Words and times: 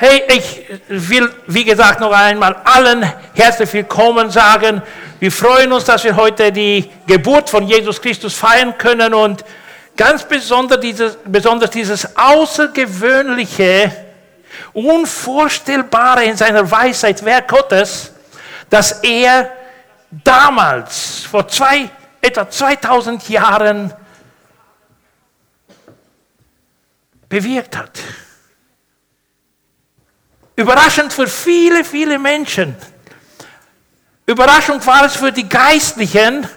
Hey, 0.00 0.22
ich 0.28 0.64
will, 0.86 1.28
wie 1.48 1.64
gesagt, 1.64 1.98
noch 1.98 2.12
einmal 2.12 2.54
allen 2.62 3.02
herzlich 3.34 3.72
willkommen 3.72 4.30
sagen. 4.30 4.80
Wir 5.18 5.32
freuen 5.32 5.72
uns, 5.72 5.86
dass 5.86 6.04
wir 6.04 6.14
heute 6.14 6.52
die 6.52 6.88
Geburt 7.04 7.50
von 7.50 7.66
Jesus 7.66 8.00
Christus 8.00 8.34
feiern 8.34 8.78
können 8.78 9.12
und 9.12 9.44
ganz 9.96 10.22
besonders 10.22 10.78
dieses, 10.78 11.18
besonders 11.24 11.70
dieses 11.70 12.16
außergewöhnliche, 12.16 13.90
unvorstellbare 14.72 16.26
in 16.26 16.36
seiner 16.36 16.70
Weisheit 16.70 17.24
Werk 17.24 17.48
Gottes, 17.48 18.12
dass 18.70 19.02
er 19.02 19.50
damals, 20.12 21.24
vor 21.28 21.48
zwei, 21.48 21.90
etwa 22.20 22.48
2000 22.48 23.28
Jahren, 23.28 23.92
bewirkt 27.28 27.76
hat. 27.76 27.98
Überraschend 30.58 31.12
für 31.12 31.28
viele, 31.28 31.84
viele 31.84 32.18
Menschen. 32.18 32.74
Überraschung 34.26 34.84
war 34.84 35.04
es 35.04 35.14
für 35.14 35.30
die 35.30 35.48
Geistlichen, 35.48 36.48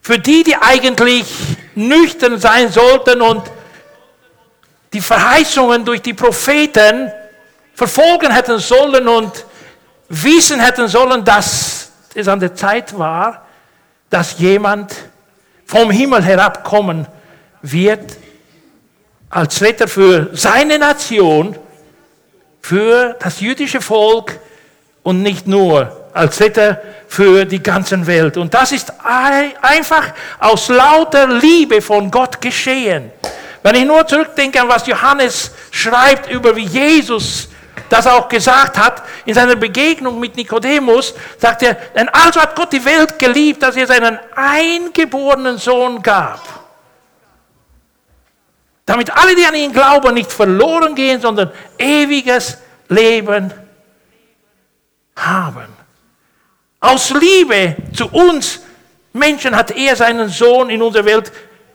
für 0.00 0.16
die, 0.16 0.44
die 0.44 0.54
eigentlich 0.54 1.26
nüchtern 1.74 2.38
sein 2.38 2.70
sollten 2.70 3.20
und 3.20 3.42
die 4.92 5.00
Verheißungen 5.00 5.84
durch 5.84 6.00
die 6.02 6.14
Propheten 6.14 7.10
verfolgen 7.74 8.32
hätten 8.32 8.60
sollen 8.60 9.08
und 9.08 9.44
wissen 10.08 10.60
hätten 10.60 10.86
sollen, 10.86 11.24
dass 11.24 11.90
es 12.14 12.28
an 12.28 12.38
der 12.38 12.54
Zeit 12.54 12.96
war, 12.96 13.44
dass 14.08 14.38
jemand 14.38 14.94
vom 15.66 15.90
Himmel 15.90 16.22
herabkommen 16.22 17.08
wird 17.60 18.16
als 19.30 19.60
Retter 19.62 19.88
für 19.88 20.30
seine 20.32 20.78
Nation 20.78 21.58
für 22.68 23.16
das 23.18 23.40
jüdische 23.40 23.80
Volk 23.80 24.38
und 25.02 25.22
nicht 25.22 25.46
nur 25.46 26.10
als 26.12 26.38
Retter 26.38 26.78
für 27.06 27.46
die 27.46 27.62
ganze 27.62 28.06
Welt. 28.06 28.36
Und 28.36 28.52
das 28.52 28.72
ist 28.72 28.92
einfach 29.62 30.12
aus 30.38 30.68
lauter 30.68 31.28
Liebe 31.28 31.80
von 31.80 32.10
Gott 32.10 32.38
geschehen. 32.42 33.10
Wenn 33.62 33.74
ich 33.74 33.86
nur 33.86 34.06
zurückdenke 34.06 34.60
an 34.60 34.68
was 34.68 34.86
Johannes 34.86 35.50
schreibt 35.70 36.30
über 36.30 36.54
wie 36.54 36.66
Jesus 36.66 37.48
das 37.88 38.06
auch 38.06 38.28
gesagt 38.28 38.76
hat, 38.76 39.02
in 39.24 39.32
seiner 39.32 39.56
Begegnung 39.56 40.20
mit 40.20 40.36
Nikodemus, 40.36 41.14
sagt 41.38 41.62
er, 41.62 41.72
denn 41.72 42.10
also 42.10 42.38
hat 42.38 42.54
Gott 42.54 42.70
die 42.70 42.84
Welt 42.84 43.18
geliebt, 43.18 43.62
dass 43.62 43.76
er 43.76 43.86
seinen 43.86 44.18
eingeborenen 44.36 45.56
Sohn 45.56 46.02
gab 46.02 46.67
damit 48.88 49.14
alle, 49.14 49.36
die 49.36 49.44
an 49.44 49.54
ihn 49.54 49.72
glauben, 49.72 50.14
nicht 50.14 50.32
verloren 50.32 50.94
gehen, 50.94 51.20
sondern 51.20 51.52
ewiges 51.78 52.56
Leben 52.88 53.52
haben. 55.14 55.66
Aus 56.80 57.10
Liebe 57.10 57.76
zu 57.94 58.08
uns 58.08 58.60
Menschen 59.12 59.54
hat 59.54 59.72
er 59.72 59.94
seinen 59.94 60.30
Sohn 60.30 60.70
in 60.70 60.80
unsere 60.80 61.04
Welt 61.04 61.30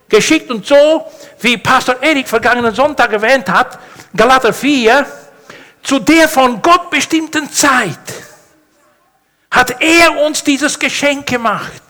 geschickt 0.10 0.50
und 0.50 0.66
so, 0.66 1.06
wie 1.40 1.58
Pastor 1.58 2.02
Erik 2.02 2.28
vergangenen 2.28 2.74
Sonntag 2.74 3.14
erwähnt 3.14 3.48
hat, 3.48 3.78
Galater 4.16 4.54
4, 4.54 5.06
zu 5.84 6.00
der 6.00 6.28
von 6.28 6.62
Gott 6.62 6.90
bestimmten 6.90 7.52
Zeit 7.52 8.00
hat 9.52 9.80
er 9.82 10.20
uns 10.26 10.44
dieses 10.44 10.80
Geschenk 10.80 11.28
gemacht. 11.28 11.84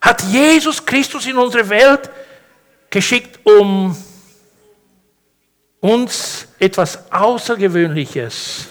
Hat 0.00 0.22
Jesus 0.22 0.84
Christus 0.86 1.26
in 1.26 1.36
unsere 1.36 1.68
Welt 1.68 2.08
geschickt, 2.88 3.40
um 3.44 3.94
uns 5.80 6.48
etwas 6.58 6.98
Außergewöhnliches 7.10 8.66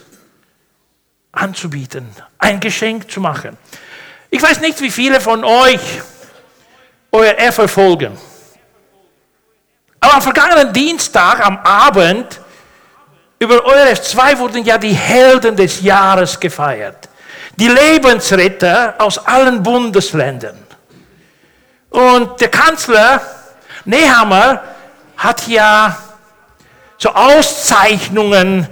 anzubieten, 1.31 2.09
ein 2.37 2.59
Geschenk 2.59 3.11
zu 3.11 3.19
machen. 3.19 3.57
Ich 4.29 4.41
weiß 4.41 4.61
nicht, 4.61 4.79
wie 4.81 4.91
viele 4.91 5.21
von 5.21 5.43
euch 5.43 6.01
euer 7.11 7.33
R 7.33 7.51
verfolgen. 7.51 8.17
Aber 9.99 10.15
am 10.15 10.21
vergangenen 10.21 10.73
Dienstag, 10.73 11.45
am 11.45 11.57
Abend, 11.57 12.41
über 13.39 13.63
eure 13.65 13.99
2 13.99 14.37
wurden 14.39 14.63
ja 14.63 14.77
die 14.77 14.93
Helden 14.93 15.55
des 15.55 15.81
Jahres 15.81 16.39
gefeiert. 16.39 17.09
Die 17.57 17.67
Lebensretter 17.67 18.95
aus 18.97 19.17
allen 19.17 19.63
Bundesländern. 19.63 20.57
Und 21.89 22.39
der 22.41 22.49
Kanzler 22.49 23.21
Nehammer 23.85 24.61
hat 25.17 25.47
ja 25.47 25.97
so 26.97 27.09
Auszeichnungen 27.09 28.67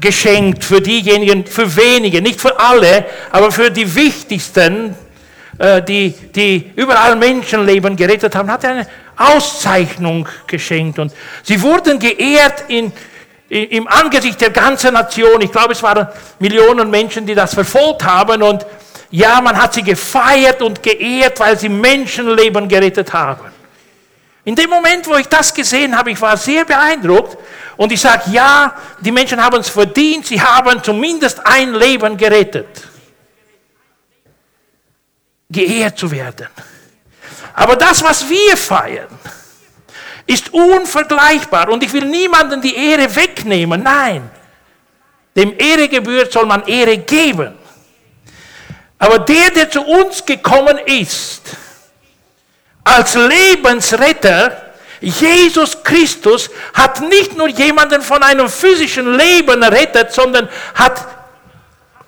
geschenkt 0.00 0.64
für 0.64 0.80
diejenigen, 0.80 1.46
für 1.46 1.74
wenige, 1.76 2.22
nicht 2.22 2.40
für 2.40 2.58
alle, 2.58 3.04
aber 3.30 3.50
für 3.50 3.70
die 3.70 3.94
wichtigsten, 3.94 4.94
äh, 5.58 5.82
die, 5.82 6.10
die 6.10 6.70
überall 6.76 7.16
Menschenleben 7.16 7.96
gerettet 7.96 8.34
haben, 8.36 8.50
hat 8.50 8.64
er 8.64 8.70
eine 8.70 8.86
Auszeichnung 9.16 10.28
geschenkt. 10.46 10.98
Und 10.98 11.12
sie 11.42 11.60
wurden 11.60 11.98
geehrt 11.98 12.64
in, 12.68 12.92
im 13.48 13.88
Angesicht 13.88 14.40
der 14.40 14.50
ganzen 14.50 14.94
Nation. 14.94 15.40
Ich 15.40 15.50
glaube, 15.50 15.72
es 15.72 15.82
waren 15.82 16.06
Millionen 16.38 16.90
Menschen, 16.90 17.26
die 17.26 17.34
das 17.34 17.54
verfolgt 17.54 18.04
haben. 18.04 18.42
Und 18.42 18.64
ja, 19.10 19.40
man 19.40 19.60
hat 19.60 19.74
sie 19.74 19.82
gefeiert 19.82 20.62
und 20.62 20.82
geehrt, 20.82 21.40
weil 21.40 21.58
sie 21.58 21.68
Menschenleben 21.68 22.68
gerettet 22.68 23.12
haben. 23.12 23.57
In 24.48 24.56
dem 24.56 24.70
Moment, 24.70 25.06
wo 25.06 25.14
ich 25.16 25.26
das 25.26 25.52
gesehen 25.52 25.94
habe, 25.94 26.10
ich 26.10 26.18
war 26.22 26.34
sehr 26.34 26.64
beeindruckt 26.64 27.36
und 27.76 27.92
ich 27.92 28.00
sage, 28.00 28.30
ja, 28.30 28.74
die 28.98 29.12
Menschen 29.12 29.44
haben 29.44 29.60
es 29.60 29.68
verdient, 29.68 30.24
sie 30.24 30.40
haben 30.40 30.82
zumindest 30.82 31.44
ein 31.44 31.74
Leben 31.74 32.16
gerettet. 32.16 32.66
Geehrt 35.50 35.98
zu 35.98 36.10
werden. 36.10 36.48
Aber 37.52 37.76
das, 37.76 38.02
was 38.02 38.26
wir 38.26 38.56
feiern, 38.56 39.18
ist 40.26 40.50
unvergleichbar 40.54 41.68
und 41.68 41.82
ich 41.82 41.92
will 41.92 42.06
niemandem 42.06 42.62
die 42.62 42.74
Ehre 42.74 43.14
wegnehmen. 43.14 43.82
Nein, 43.82 44.30
dem 45.36 45.52
Ehre 45.58 45.90
gebührt 45.90 46.32
soll 46.32 46.46
man 46.46 46.66
Ehre 46.66 46.96
geben. 46.96 47.54
Aber 48.98 49.18
der, 49.18 49.50
der 49.50 49.70
zu 49.70 49.82
uns 49.82 50.24
gekommen 50.24 50.78
ist, 50.86 51.42
als 52.88 53.14
Lebensretter, 53.14 54.68
Jesus 55.00 55.82
Christus 55.84 56.50
hat 56.74 57.00
nicht 57.00 57.36
nur 57.36 57.48
jemanden 57.48 58.02
von 58.02 58.22
einem 58.22 58.48
physischen 58.48 59.16
Leben 59.16 59.62
errettet, 59.62 60.12
sondern 60.12 60.48
hat 60.74 61.06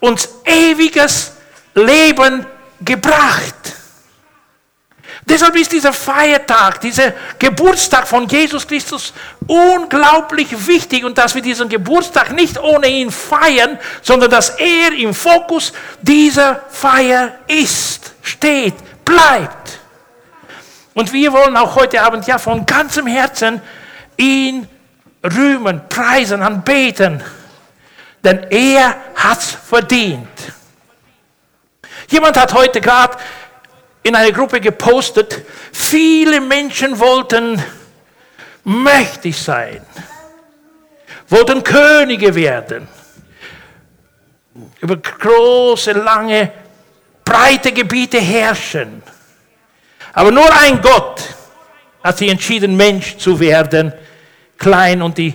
uns 0.00 0.28
ewiges 0.44 1.32
Leben 1.74 2.46
gebracht. 2.80 3.54
Deshalb 5.30 5.54
ist 5.54 5.70
dieser 5.70 5.92
Feiertag, 5.92 6.80
dieser 6.80 7.12
Geburtstag 7.38 8.08
von 8.08 8.26
Jesus 8.26 8.66
Christus 8.66 9.12
unglaublich 9.47 10.48
wichtig 10.66 11.04
und 11.04 11.16
dass 11.16 11.36
wir 11.36 11.42
diesen 11.42 11.68
Geburtstag 11.68 12.32
nicht 12.32 12.58
ohne 12.58 12.88
ihn 12.88 13.12
feiern, 13.12 13.78
sondern 14.02 14.30
dass 14.30 14.50
er 14.50 14.92
im 14.92 15.14
Fokus 15.14 15.72
dieser 16.02 16.62
Feier 16.70 17.38
ist, 17.47 18.12
steht, 18.22 18.74
bleibt. 19.04 19.59
Und 20.94 21.12
wir 21.12 21.32
wollen 21.32 21.56
auch 21.56 21.76
heute 21.76 22.02
Abend 22.02 22.26
ja 22.26 22.38
von 22.38 22.66
ganzem 22.66 23.06
Herzen 23.06 23.60
ihn 24.16 24.68
rühmen, 25.22 25.82
preisen, 25.88 26.42
anbeten. 26.42 27.22
Denn 28.24 28.46
er 28.50 28.96
hat's 29.14 29.52
verdient. 29.52 30.28
Jemand 32.08 32.38
hat 32.38 32.52
heute 32.54 32.80
gerade 32.80 33.16
in 34.02 34.16
einer 34.16 34.32
Gruppe 34.32 34.60
gepostet, 34.60 35.42
viele 35.72 36.40
Menschen 36.40 36.98
wollten 36.98 37.62
mächtig 38.64 39.40
sein, 39.40 39.84
wollten 41.28 41.62
Könige 41.62 42.34
werden, 42.34 42.88
über 44.80 44.97
große, 44.97 45.92
lange, 45.92 46.50
breite 47.24 47.72
Gebiete 47.72 48.18
herrschen. 48.18 48.99
Aber 50.12 50.30
nur 50.30 50.48
ein 50.53 50.80
Gott 50.80 51.22
hat 52.03 52.18
sich 52.18 52.30
entschieden, 52.30 52.77
Mensch 52.77 53.16
zu 53.18 53.39
werden, 53.41 53.92
klein 54.59 55.03
und 55.03 55.18
die 55.18 55.34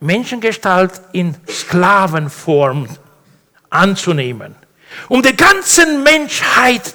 Menschengestalt 0.00 0.92
in 1.12 1.36
Sklavenform 1.48 2.88
anzunehmen, 3.70 4.54
um 5.08 5.22
der 5.22 5.34
ganzen 5.34 6.02
Menschheit 6.02 6.94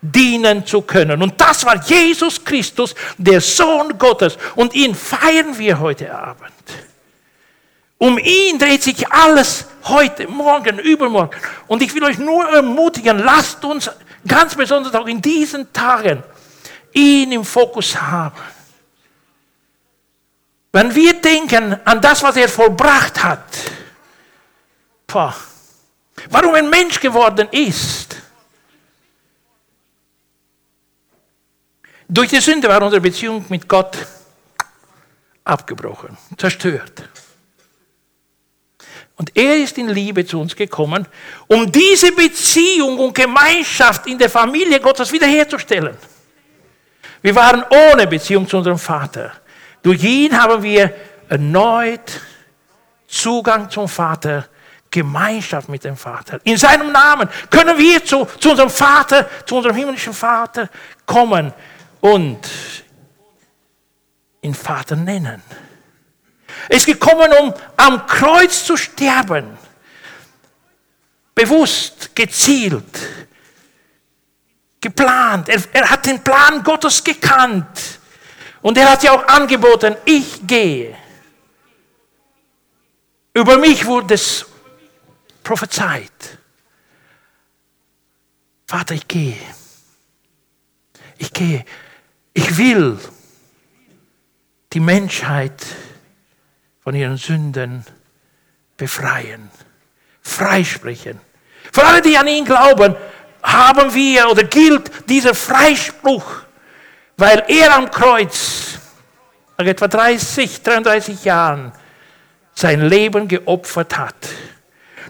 dienen 0.00 0.64
zu 0.64 0.82
können. 0.82 1.22
Und 1.22 1.40
das 1.40 1.64
war 1.64 1.76
Jesus 1.84 2.42
Christus, 2.42 2.94
der 3.18 3.40
Sohn 3.40 3.98
Gottes. 3.98 4.38
Und 4.56 4.74
ihn 4.74 4.94
feiern 4.94 5.58
wir 5.58 5.78
heute 5.78 6.14
Abend. 6.14 6.52
Um 7.98 8.16
ihn 8.16 8.58
dreht 8.58 8.82
sich 8.82 9.06
alles 9.12 9.66
heute, 9.84 10.26
morgen, 10.26 10.78
übermorgen. 10.78 11.38
Und 11.66 11.82
ich 11.82 11.94
will 11.94 12.04
euch 12.04 12.18
nur 12.18 12.48
ermutigen, 12.48 13.18
lasst 13.18 13.62
uns 13.62 13.90
ganz 14.26 14.54
besonders 14.54 14.94
auch 14.94 15.06
in 15.06 15.20
diesen 15.20 15.72
Tagen 15.72 16.22
ihn 16.92 17.32
im 17.32 17.44
Fokus 17.44 18.00
haben. 18.00 18.40
Wenn 20.72 20.94
wir 20.94 21.20
denken 21.20 21.80
an 21.84 22.00
das, 22.00 22.22
was 22.22 22.36
er 22.36 22.48
vollbracht 22.48 23.22
hat, 23.22 23.44
boah, 25.06 25.34
warum 26.28 26.54
ein 26.54 26.70
Mensch 26.70 27.00
geworden 27.00 27.48
ist, 27.50 28.16
durch 32.08 32.28
die 32.30 32.40
Sünde 32.40 32.68
war 32.68 32.82
unsere 32.82 33.00
Beziehung 33.00 33.44
mit 33.48 33.68
Gott 33.68 33.96
abgebrochen, 35.44 36.16
zerstört. 36.36 37.08
Und 39.20 39.36
er 39.36 39.58
ist 39.58 39.76
in 39.76 39.90
Liebe 39.90 40.24
zu 40.24 40.40
uns 40.40 40.56
gekommen, 40.56 41.06
um 41.46 41.70
diese 41.70 42.10
Beziehung 42.10 42.98
und 42.98 43.14
Gemeinschaft 43.14 44.06
in 44.06 44.16
der 44.16 44.30
Familie 44.30 44.80
Gottes 44.80 45.12
wiederherzustellen. 45.12 45.94
Wir 47.20 47.34
waren 47.34 47.62
ohne 47.68 48.06
Beziehung 48.06 48.48
zu 48.48 48.56
unserem 48.56 48.78
Vater. 48.78 49.32
Durch 49.82 50.02
ihn 50.02 50.34
haben 50.34 50.62
wir 50.62 50.94
erneut 51.28 52.18
Zugang 53.06 53.68
zum 53.68 53.86
Vater, 53.90 54.46
Gemeinschaft 54.90 55.68
mit 55.68 55.84
dem 55.84 55.98
Vater. 55.98 56.40
In 56.44 56.56
seinem 56.56 56.90
Namen 56.90 57.28
können 57.50 57.76
wir 57.76 58.02
zu, 58.02 58.26
zu 58.38 58.52
unserem 58.52 58.70
Vater, 58.70 59.28
zu 59.44 59.56
unserem 59.56 59.76
himmlischen 59.76 60.14
Vater 60.14 60.70
kommen 61.04 61.52
und 62.00 62.38
ihn 64.40 64.54
Vater 64.54 64.96
nennen. 64.96 65.42
Ist 66.68 66.86
gekommen, 66.86 67.32
um 67.40 67.54
am 67.76 68.06
Kreuz 68.06 68.64
zu 68.64 68.76
sterben. 68.76 69.58
Bewusst, 71.34 72.14
gezielt, 72.14 72.84
geplant. 74.80 75.48
Er, 75.48 75.62
er 75.72 75.90
hat 75.90 76.06
den 76.06 76.22
Plan 76.22 76.62
Gottes 76.62 77.02
gekannt. 77.02 78.00
Und 78.62 78.76
er 78.76 78.90
hat 78.90 79.02
ja 79.02 79.12
auch 79.12 79.26
angeboten, 79.26 79.96
ich 80.04 80.46
gehe. 80.46 80.96
Über 83.32 83.58
mich 83.58 83.86
wurde 83.86 84.14
es 84.14 84.44
prophezeit. 85.42 86.38
Vater, 88.66 88.94
ich 88.94 89.08
gehe. 89.08 89.36
Ich 91.18 91.32
gehe. 91.32 91.64
Ich 92.34 92.56
will 92.56 92.98
die 94.72 94.80
Menschheit 94.80 95.64
von 96.90 96.98
ihren 96.98 97.18
Sünden 97.18 97.84
befreien, 98.76 99.48
freisprechen. 100.22 101.20
Für 101.72 101.84
alle, 101.84 102.02
die 102.02 102.18
an 102.18 102.26
ihn 102.26 102.44
glauben, 102.44 102.96
haben 103.44 103.94
wir 103.94 104.28
oder 104.28 104.42
gilt 104.42 105.08
dieser 105.08 105.32
Freispruch, 105.32 106.26
weil 107.16 107.44
er 107.46 107.76
am 107.76 107.92
Kreuz 107.92 108.76
nach 109.56 109.66
etwa 109.66 109.86
30, 109.86 110.62
33 110.64 111.24
Jahren 111.24 111.70
sein 112.54 112.80
Leben 112.88 113.28
geopfert 113.28 113.96
hat. 113.96 114.28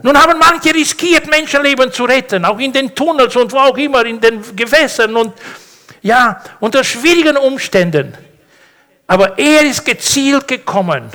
Nun 0.02 0.18
haben 0.18 0.38
manche 0.38 0.74
riskiert, 0.74 1.30
Menschenleben 1.30 1.90
zu 1.90 2.04
retten, 2.04 2.44
auch 2.44 2.58
in 2.58 2.74
den 2.74 2.94
Tunnels 2.94 3.34
und 3.36 3.52
wo 3.52 3.56
auch 3.56 3.78
immer, 3.78 4.04
in 4.04 4.20
den 4.20 4.54
Gewässern 4.54 5.16
und 5.16 5.32
ja, 6.02 6.42
unter 6.60 6.84
schwierigen 6.84 7.38
Umständen. 7.38 8.12
Aber 9.06 9.38
er 9.38 9.62
ist 9.62 9.82
gezielt 9.82 10.46
gekommen, 10.46 11.10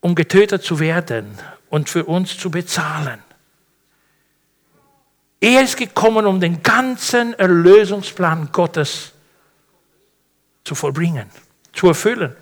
um 0.00 0.14
getötet 0.14 0.62
zu 0.62 0.80
werden 0.80 1.38
und 1.68 1.88
für 1.88 2.04
uns 2.04 2.36
zu 2.36 2.50
bezahlen. 2.50 3.22
Er 5.40 5.62
ist 5.62 5.76
gekommen, 5.76 6.26
um 6.26 6.40
den 6.40 6.62
ganzen 6.62 7.38
Erlösungsplan 7.38 8.50
Gottes 8.52 9.12
zu 10.64 10.74
vollbringen, 10.74 11.30
zu 11.72 11.88
erfüllen. 11.88 12.36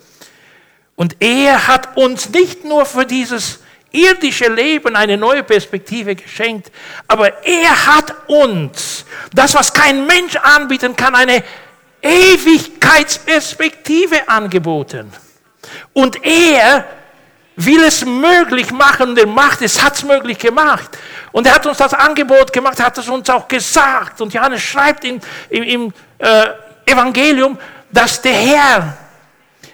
Und 0.96 1.16
er 1.20 1.68
hat 1.68 1.96
uns 1.96 2.28
nicht 2.30 2.64
nur 2.64 2.84
für 2.84 3.06
dieses 3.06 3.60
irdische 3.92 4.52
Leben 4.52 4.96
eine 4.96 5.16
neue 5.16 5.44
Perspektive 5.44 6.16
geschenkt, 6.16 6.72
aber 7.06 7.44
er 7.44 7.86
hat 7.86 8.12
uns 8.26 9.04
das, 9.32 9.54
was 9.54 9.72
kein 9.72 10.04
Mensch 10.06 10.34
anbieten 10.36 10.96
kann, 10.96 11.14
eine 11.14 11.44
Ewigkeitsperspektive 12.02 14.28
angeboten. 14.28 15.12
Und 15.92 16.24
er 16.24 16.84
will 17.58 17.82
es 17.82 18.04
möglich 18.04 18.70
machen 18.70 19.10
und 19.10 19.18
er 19.18 19.26
macht 19.26 19.62
es, 19.62 19.82
hat 19.82 19.96
es 19.96 20.04
möglich 20.04 20.38
gemacht. 20.38 20.96
Und 21.32 21.46
er 21.46 21.56
hat 21.56 21.66
uns 21.66 21.78
das 21.78 21.92
Angebot 21.92 22.52
gemacht, 22.52 22.80
hat 22.80 22.96
es 22.98 23.08
uns 23.08 23.28
auch 23.30 23.48
gesagt. 23.48 24.20
Und 24.20 24.32
Johannes 24.32 24.62
schreibt 24.62 25.04
in, 25.04 25.20
im, 25.50 25.62
im 25.64 25.92
äh, 26.18 26.46
Evangelium, 26.86 27.58
dass 27.90 28.22
der 28.22 28.32
Herr 28.32 28.96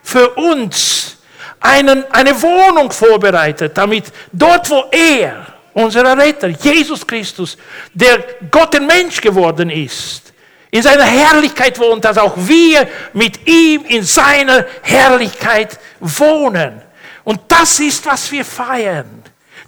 für 0.02 0.30
uns 0.30 1.18
einen, 1.60 2.10
eine 2.10 2.40
Wohnung 2.40 2.90
vorbereitet, 2.90 3.76
damit 3.76 4.06
dort, 4.32 4.68
wo 4.70 4.84
er, 4.90 5.46
unser 5.74 6.16
Retter, 6.16 6.48
Jesus 6.48 7.06
Christus, 7.06 7.58
der 7.92 8.24
Gott 8.50 8.72
der 8.72 8.80
Mensch 8.80 9.20
geworden 9.20 9.68
ist, 9.68 10.32
in 10.70 10.82
seiner 10.82 11.04
Herrlichkeit 11.04 11.78
wohnt, 11.78 12.04
dass 12.04 12.16
auch 12.16 12.34
wir 12.36 12.88
mit 13.12 13.46
ihm 13.46 13.84
in 13.84 14.02
seiner 14.02 14.64
Herrlichkeit 14.82 15.78
wohnen. 16.00 16.80
Und 17.24 17.40
das 17.48 17.80
ist, 17.80 18.04
was 18.06 18.30
wir 18.30 18.44
feiern. 18.44 19.22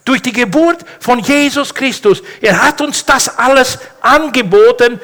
Durch 0.05 0.23
die 0.23 0.33
Geburt 0.33 0.85
von 1.01 1.19
Jesus 1.19 1.75
Christus. 1.75 2.23
Er 2.41 2.63
hat 2.63 2.81
uns 2.81 3.05
das 3.05 3.37
alles 3.39 3.79
angeboten 4.01 5.01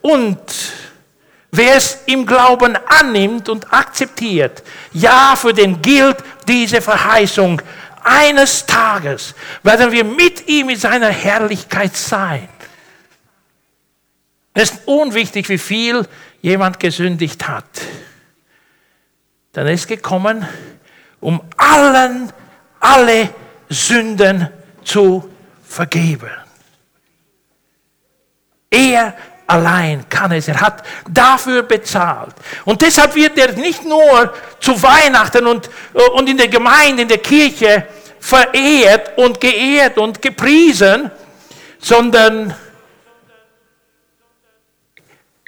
und 0.00 0.38
wer 1.50 1.74
es 1.74 1.98
im 2.06 2.24
Glauben 2.24 2.76
annimmt 2.86 3.48
und 3.48 3.70
akzeptiert, 3.72 4.62
ja, 4.92 5.34
für 5.36 5.52
den 5.52 5.82
gilt 5.82 6.18
diese 6.48 6.80
Verheißung. 6.80 7.60
Eines 8.02 8.64
Tages 8.64 9.34
werden 9.62 9.92
wir 9.92 10.04
mit 10.04 10.48
ihm 10.48 10.70
in 10.70 10.78
seiner 10.78 11.10
Herrlichkeit 11.10 11.94
sein. 11.94 12.48
Es 14.54 14.70
ist 14.70 14.80
unwichtig, 14.86 15.48
wie 15.48 15.58
viel 15.58 16.06
jemand 16.40 16.80
gesündigt 16.80 17.46
hat. 17.46 17.66
Dann 19.52 19.66
ist 19.66 19.86
gekommen, 19.86 20.46
um 21.20 21.40
allen, 21.56 22.32
alle 22.80 23.28
Sünden 23.68 24.48
zu 24.84 25.28
vergeben. 25.66 26.30
Er 28.70 29.14
allein 29.46 30.08
kann 30.08 30.32
es. 30.32 30.48
Er 30.48 30.60
hat 30.60 30.82
dafür 31.08 31.62
bezahlt. 31.64 32.34
Und 32.64 32.80
deshalb 32.80 33.14
wird 33.14 33.36
er 33.36 33.52
nicht 33.52 33.84
nur 33.84 34.32
zu 34.60 34.80
Weihnachten 34.82 35.46
und, 35.46 35.68
und 36.14 36.28
in 36.28 36.36
der 36.36 36.48
Gemeinde, 36.48 37.02
in 37.02 37.08
der 37.08 37.18
Kirche 37.18 37.86
verehrt 38.20 39.18
und 39.18 39.40
geehrt 39.40 39.98
und 39.98 40.22
gepriesen, 40.22 41.10
sondern 41.78 42.54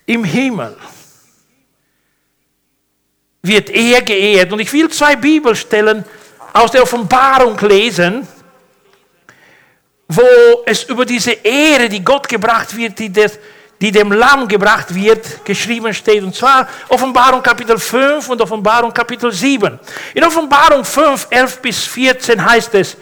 im 0.06 0.24
Himmel 0.24 0.76
wird 3.42 3.70
er 3.70 4.02
geehrt. 4.02 4.52
Und 4.52 4.60
ich 4.60 4.72
will 4.72 4.88
zwei 4.88 5.16
Bibelstellen 5.16 6.04
aus 6.52 6.70
der 6.70 6.82
Offenbarung 6.82 7.58
lesen, 7.60 8.26
wo 10.08 10.22
es 10.66 10.84
über 10.84 11.04
diese 11.04 11.32
Ehre, 11.32 11.88
die 11.88 12.04
Gott 12.04 12.28
gebracht 12.28 12.76
wird, 12.76 12.98
die, 12.98 13.10
des, 13.10 13.38
die 13.80 13.90
dem 13.90 14.12
Lamm 14.12 14.46
gebracht 14.46 14.94
wird, 14.94 15.44
geschrieben 15.44 15.92
steht. 15.92 16.22
Und 16.22 16.34
zwar 16.34 16.68
Offenbarung 16.88 17.42
Kapitel 17.42 17.78
5 17.78 18.28
und 18.28 18.40
Offenbarung 18.40 18.92
Kapitel 18.92 19.32
7. 19.32 19.78
In 20.14 20.24
Offenbarung 20.24 20.84
5, 20.84 21.26
11 21.30 21.58
bis 21.60 21.84
14 21.84 22.44
heißt 22.44 22.74
es, 22.74 22.96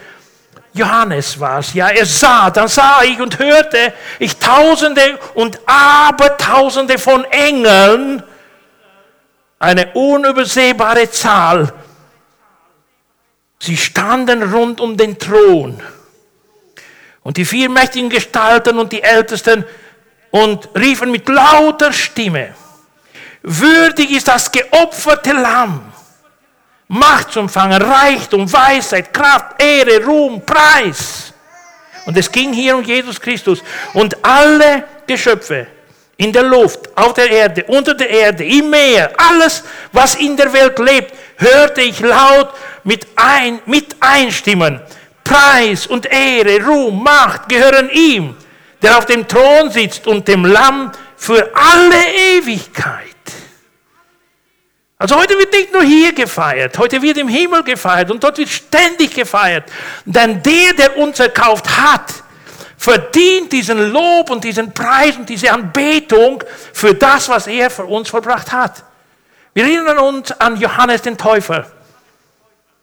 Johannes 0.73 1.39
war 1.41 1.59
es, 1.59 1.75
ja, 1.75 1.89
er 1.89 2.07
sah, 2.07 2.49
dann 2.49 2.69
sah 2.69 3.03
ich 3.03 3.21
und 3.21 3.37
hörte 3.41 3.93
ich 4.21 4.37
Tausende 4.37 5.19
und 5.35 5.59
Abertausende 5.67 6.97
von 6.97 7.25
Engeln 7.25 8.23
eine 9.61 9.93
unübersehbare 9.93 11.09
Zahl. 11.11 11.73
Sie 13.61 13.77
standen 13.77 14.43
rund 14.43 14.81
um 14.81 14.97
den 14.97 15.19
Thron. 15.19 15.81
Und 17.23 17.37
die 17.37 17.45
vier 17.45 17.69
mächtigen 17.69 18.09
Gestalten 18.09 18.79
und 18.79 18.91
die 18.91 19.03
Ältesten 19.03 19.65
und 20.31 20.69
riefen 20.75 21.11
mit 21.11 21.29
lauter 21.29 21.93
Stimme, 21.93 22.55
würdig 23.43 24.11
ist 24.11 24.29
das 24.29 24.51
geopferte 24.51 25.33
Lamm, 25.33 25.93
Macht 26.89 27.31
zu 27.31 27.39
empfangen, 27.39 27.81
Reichtum, 27.81 28.53
Weisheit, 28.53 29.15
Kraft, 29.15 29.63
Ehre, 29.63 30.05
Ruhm, 30.05 30.45
Preis. 30.45 31.33
Und 32.05 32.17
es 32.17 32.33
ging 32.33 32.53
hier 32.53 32.77
um 32.77 32.83
Jesus 32.83 33.21
Christus. 33.21 33.63
Und 33.95 34.25
alle 34.25 34.83
Geschöpfe, 35.07 35.69
in 36.21 36.35
der 36.35 36.43
Luft, 36.43 36.81
auf 36.97 37.15
der 37.15 37.31
Erde, 37.31 37.65
unter 37.67 37.95
der 37.95 38.11
Erde, 38.11 38.45
im 38.45 38.69
Meer, 38.69 39.11
alles, 39.17 39.65
was 39.91 40.17
in 40.17 40.37
der 40.37 40.53
Welt 40.53 40.79
lebt, 40.79 41.15
hörte 41.39 41.81
ich 41.81 41.99
laut 42.01 42.51
mit, 42.85 43.07
ein, 43.17 43.59
mit 43.65 43.97
einstimmen. 44.01 44.81
Preis 45.25 45.87
und 45.87 46.05
Ehre, 46.05 46.63
Ruhm, 46.63 47.03
Macht 47.03 47.49
gehören 47.49 47.89
ihm, 47.91 48.37
der 48.83 48.99
auf 48.99 49.07
dem 49.07 49.27
Thron 49.27 49.71
sitzt 49.71 50.07
und 50.07 50.29
dem 50.29 50.45
Lamm 50.45 50.93
für 51.17 51.51
alle 51.55 52.37
Ewigkeit. 52.37 53.07
Also 54.99 55.17
heute 55.17 55.39
wird 55.39 55.55
nicht 55.55 55.73
nur 55.73 55.83
hier 55.83 56.13
gefeiert, 56.13 56.77
heute 56.77 57.01
wird 57.01 57.17
im 57.17 57.29
Himmel 57.29 57.63
gefeiert 57.63 58.11
und 58.11 58.23
dort 58.23 58.37
wird 58.37 58.51
ständig 58.51 59.15
gefeiert. 59.15 59.65
Denn 60.05 60.43
der, 60.43 60.75
der 60.75 60.99
uns 60.99 61.19
erkauft 61.19 61.67
hat, 61.79 62.13
verdient 62.81 63.53
diesen 63.53 63.93
Lob 63.93 64.31
und 64.31 64.43
diesen 64.43 64.73
Preis 64.73 65.15
und 65.17 65.29
diese 65.29 65.53
Anbetung 65.53 66.43
für 66.73 66.95
das, 66.95 67.29
was 67.29 67.47
er 67.47 67.69
für 67.69 67.85
uns 67.85 68.09
vollbracht 68.09 68.51
hat. 68.51 68.83
Wir 69.53 69.65
erinnern 69.65 69.99
uns 69.99 70.33
an 70.33 70.57
Johannes 70.59 71.03
den 71.03 71.19
Täufer. 71.19 71.71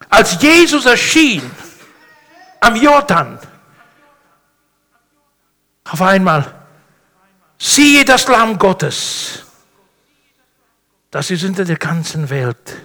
Als 0.07 0.39
Jesus 0.39 0.85
erschien 0.85 1.49
am 2.59 2.75
Jordan, 2.75 3.39
auf 5.85 6.01
einmal, 6.03 6.45
siehe 7.57 8.05
das 8.05 8.27
Lamm 8.27 8.59
Gottes 8.59 9.45
das 11.09 11.27
die 11.27 11.37
Sünde 11.37 11.65
der 11.65 11.77
ganzen 11.77 12.29
Welt 12.29 12.77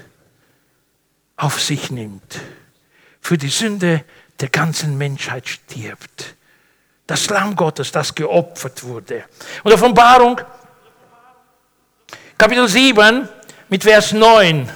auf 1.36 1.60
sich 1.60 1.90
nimmt, 1.90 2.40
für 3.20 3.36
die 3.36 3.50
Sünde 3.50 4.02
der 4.40 4.48
ganzen 4.48 4.96
Menschheit 4.96 5.46
stirbt. 5.46 6.36
Das 7.12 7.28
Lamm 7.28 7.54
Gottes, 7.54 7.92
das 7.92 8.14
geopfert 8.14 8.82
wurde. 8.84 9.24
Und 9.62 9.70
Offenbarung, 9.70 10.40
Kapitel 12.38 12.66
7 12.66 13.28
mit 13.68 13.82
Vers 13.84 14.14
9. 14.14 14.66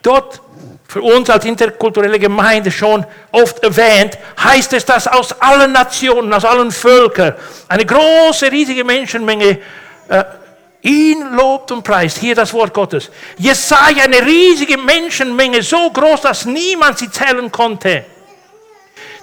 Dort 0.00 0.40
für 0.88 1.02
uns 1.02 1.28
als 1.28 1.44
interkulturelle 1.44 2.18
Gemeinde 2.18 2.70
schon 2.70 3.04
oft 3.32 3.62
erwähnt, 3.62 4.16
heißt 4.42 4.72
es, 4.72 4.86
dass 4.86 5.06
aus 5.06 5.38
allen 5.42 5.72
Nationen, 5.72 6.32
aus 6.32 6.46
allen 6.46 6.70
Völkern 6.70 7.34
eine 7.68 7.84
große, 7.84 8.50
riesige 8.50 8.82
Menschenmenge 8.82 9.58
äh, 10.08 10.24
ihn 10.80 11.34
lobt 11.36 11.70
und 11.70 11.82
preist. 11.82 12.16
Hier 12.16 12.34
das 12.34 12.54
Wort 12.54 12.72
Gottes. 12.72 13.10
Jesaja, 13.36 14.04
eine 14.04 14.24
riesige 14.24 14.78
Menschenmenge, 14.78 15.62
so 15.62 15.90
groß, 15.90 16.22
dass 16.22 16.46
niemand 16.46 16.98
sie 16.98 17.10
zählen 17.10 17.52
konnte. 17.52 18.06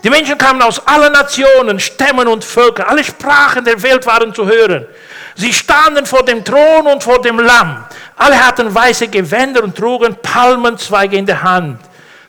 Die 0.03 0.09
Menschen 0.09 0.37
kamen 0.37 0.61
aus 0.61 0.85
allen 0.87 1.11
Nationen, 1.11 1.79
Stämmen 1.79 2.27
und 2.27 2.43
Völkern. 2.45 2.87
Alle 2.87 3.03
Sprachen 3.03 3.65
der 3.65 3.81
Welt 3.81 4.05
waren 4.05 4.33
zu 4.33 4.47
hören. 4.47 4.85
Sie 5.35 5.53
standen 5.53 6.05
vor 6.05 6.23
dem 6.23 6.43
Thron 6.43 6.87
und 6.87 7.03
vor 7.03 7.21
dem 7.21 7.39
Lamm. 7.39 7.85
Alle 8.15 8.45
hatten 8.45 8.73
weiße 8.73 9.07
Gewänder 9.07 9.63
und 9.63 9.75
trugen 9.75 10.15
Palmenzweige 10.21 11.17
in 11.17 11.25
der 11.25 11.41
Hand. 11.41 11.79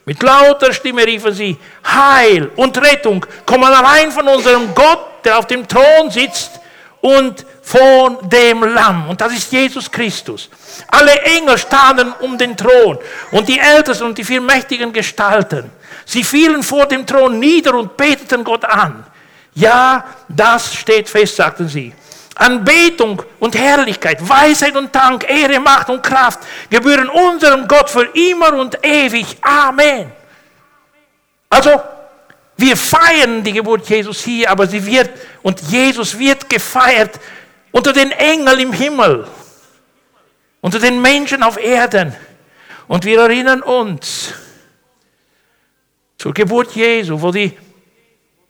Mit 0.04 0.22
lauter 0.22 0.72
Stimme 0.72 1.06
riefen 1.06 1.32
sie, 1.32 1.56
Heil 1.86 2.50
und 2.56 2.76
Rettung 2.78 3.24
kommen 3.46 3.72
allein 3.72 4.10
von 4.10 4.26
unserem 4.26 4.74
Gott, 4.74 5.24
der 5.24 5.38
auf 5.38 5.46
dem 5.46 5.66
Thron 5.68 6.10
sitzt 6.10 6.60
und 7.00 7.44
von 7.62 8.18
dem 8.28 8.64
Lamm. 8.64 9.08
Und 9.10 9.20
das 9.20 9.32
ist 9.32 9.52
Jesus 9.52 9.90
Christus. 9.90 10.48
Alle 10.88 11.12
Engel 11.22 11.56
standen 11.58 12.12
um 12.20 12.36
den 12.36 12.56
Thron 12.56 12.98
und 13.30 13.48
die 13.48 13.58
Ältesten 13.58 14.04
und 14.06 14.18
die 14.18 14.24
vier 14.24 14.40
mächtigen 14.40 14.92
Gestalten. 14.92 15.70
Sie 16.04 16.24
fielen 16.24 16.62
vor 16.62 16.86
dem 16.86 17.06
Thron 17.06 17.38
nieder 17.38 17.74
und 17.74 17.96
beteten 17.96 18.44
Gott 18.44 18.64
an. 18.64 19.04
Ja, 19.54 20.04
das 20.28 20.74
steht 20.74 21.08
fest, 21.08 21.36
sagten 21.36 21.68
sie. 21.68 21.92
Anbetung 22.36 23.22
und 23.38 23.54
Herrlichkeit, 23.54 24.26
Weisheit 24.26 24.74
und 24.74 24.94
Dank, 24.94 25.28
Ehre, 25.28 25.60
Macht 25.60 25.90
und 25.90 26.02
Kraft 26.02 26.40
gebühren 26.70 27.08
unserem 27.08 27.68
Gott 27.68 27.90
für 27.90 28.04
immer 28.14 28.54
und 28.54 28.78
ewig. 28.84 29.36
Amen. 29.42 30.10
Also, 31.50 31.82
wir 32.56 32.76
feiern 32.76 33.42
die 33.42 33.52
Geburt 33.52 33.88
Jesus 33.88 34.22
hier, 34.22 34.50
aber 34.50 34.66
sie 34.66 34.84
wird, 34.84 35.10
und 35.42 35.60
Jesus 35.62 36.18
wird 36.18 36.48
gefeiert 36.48 37.18
unter 37.72 37.92
den 37.92 38.10
Engeln 38.12 38.60
im 38.60 38.72
Himmel, 38.72 39.26
unter 40.60 40.78
den 40.78 41.00
Menschen 41.02 41.42
auf 41.42 41.58
Erden. 41.58 42.14
Und 42.88 43.04
wir 43.04 43.20
erinnern 43.20 43.62
uns 43.62 44.32
zur 46.20 46.34
Geburt 46.34 46.72
Jesu, 46.72 47.18
wo 47.18 47.32
die, 47.32 47.56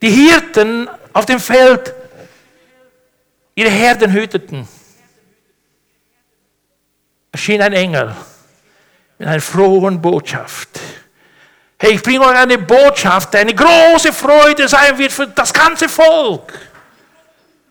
die 0.02 0.10
Hirten 0.10 0.88
auf 1.12 1.24
dem 1.24 1.38
Feld 1.38 1.94
ihre 3.54 3.70
Herden 3.70 4.12
hüteten. 4.12 4.66
Erschien 7.30 7.62
ein 7.62 7.72
Engel 7.72 8.12
mit 9.18 9.28
einer 9.28 9.40
frohen 9.40 10.02
Botschaft. 10.02 10.80
Hey, 11.78 11.92
ich 11.92 12.02
bringe 12.02 12.22
euch 12.22 12.36
eine 12.36 12.58
Botschaft, 12.58 13.36
eine 13.36 13.54
große 13.54 14.12
Freude 14.12 14.66
sein 14.66 14.98
wird 14.98 15.12
für 15.12 15.28
das 15.28 15.52
ganze 15.52 15.88
Volk. 15.88 16.52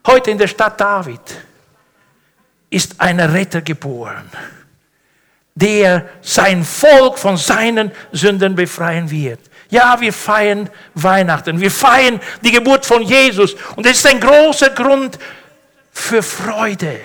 Heute 0.07 0.31
in 0.31 0.37
der 0.37 0.47
Stadt 0.47 0.79
David 0.79 1.19
ist 2.69 2.95
ein 3.01 3.19
Retter 3.19 3.61
geboren, 3.61 4.31
der 5.55 6.07
sein 6.21 6.63
Volk 6.63 7.19
von 7.19 7.35
seinen 7.35 7.91
Sünden 8.13 8.55
befreien 8.55 9.11
wird. 9.11 9.48
Ja, 9.69 9.99
wir 10.01 10.13
feiern 10.13 10.69
Weihnachten, 10.95 11.59
wir 11.59 11.71
feiern 11.71 12.19
die 12.41 12.51
Geburt 12.51 12.85
von 12.85 13.03
Jesus 13.03 13.55
und 13.75 13.85
es 13.85 13.99
ist 13.99 14.07
ein 14.07 14.19
großer 14.19 14.71
Grund 14.71 15.19
für 15.91 16.23
Freude. 16.23 16.99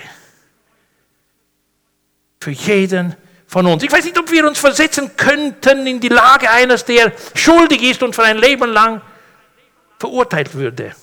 Für 2.41 2.51
jeden 2.51 3.15
von 3.47 3.67
uns. 3.67 3.83
Ich 3.83 3.93
weiß 3.93 4.05
nicht, 4.05 4.19
ob 4.19 4.31
wir 4.31 4.47
uns 4.47 4.59
versetzen 4.59 5.17
könnten 5.17 5.87
in 5.87 6.01
die 6.01 6.09
Lage 6.09 6.51
eines, 6.51 6.85
der 6.85 7.13
schuldig 7.35 7.83
ist 7.83 8.03
und 8.03 8.15
für 8.15 8.25
ein 8.25 8.39
Leben 8.39 8.71
lang 8.71 9.01
verurteilt 9.99 10.55
würde. 10.55 10.95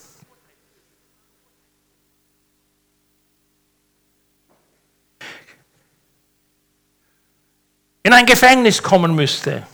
in 8.03 8.13
ein 8.13 8.25
Gefängnis 8.25 8.81
kommen 8.81 9.15
müsste. 9.15 9.65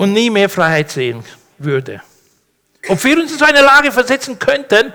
Und 0.00 0.14
nie 0.14 0.30
mehr 0.30 0.48
Freiheit 0.48 0.90
sehen 0.90 1.22
würde. 1.58 2.00
Ob 2.88 3.04
wir 3.04 3.18
uns 3.18 3.32
in 3.32 3.38
so 3.38 3.44
eine 3.44 3.60
Lage 3.60 3.92
versetzen 3.92 4.38
könnten 4.38 4.94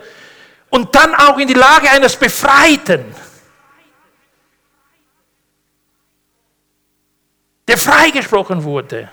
und 0.72 0.96
dann 0.96 1.14
auch 1.14 1.38
in 1.38 1.48
die 1.48 1.54
Lage 1.54 1.92
eines 1.92 2.16
Befreiten, 2.16 3.14
der 7.68 7.78
freigesprochen 7.78 8.64
wurde 8.64 9.12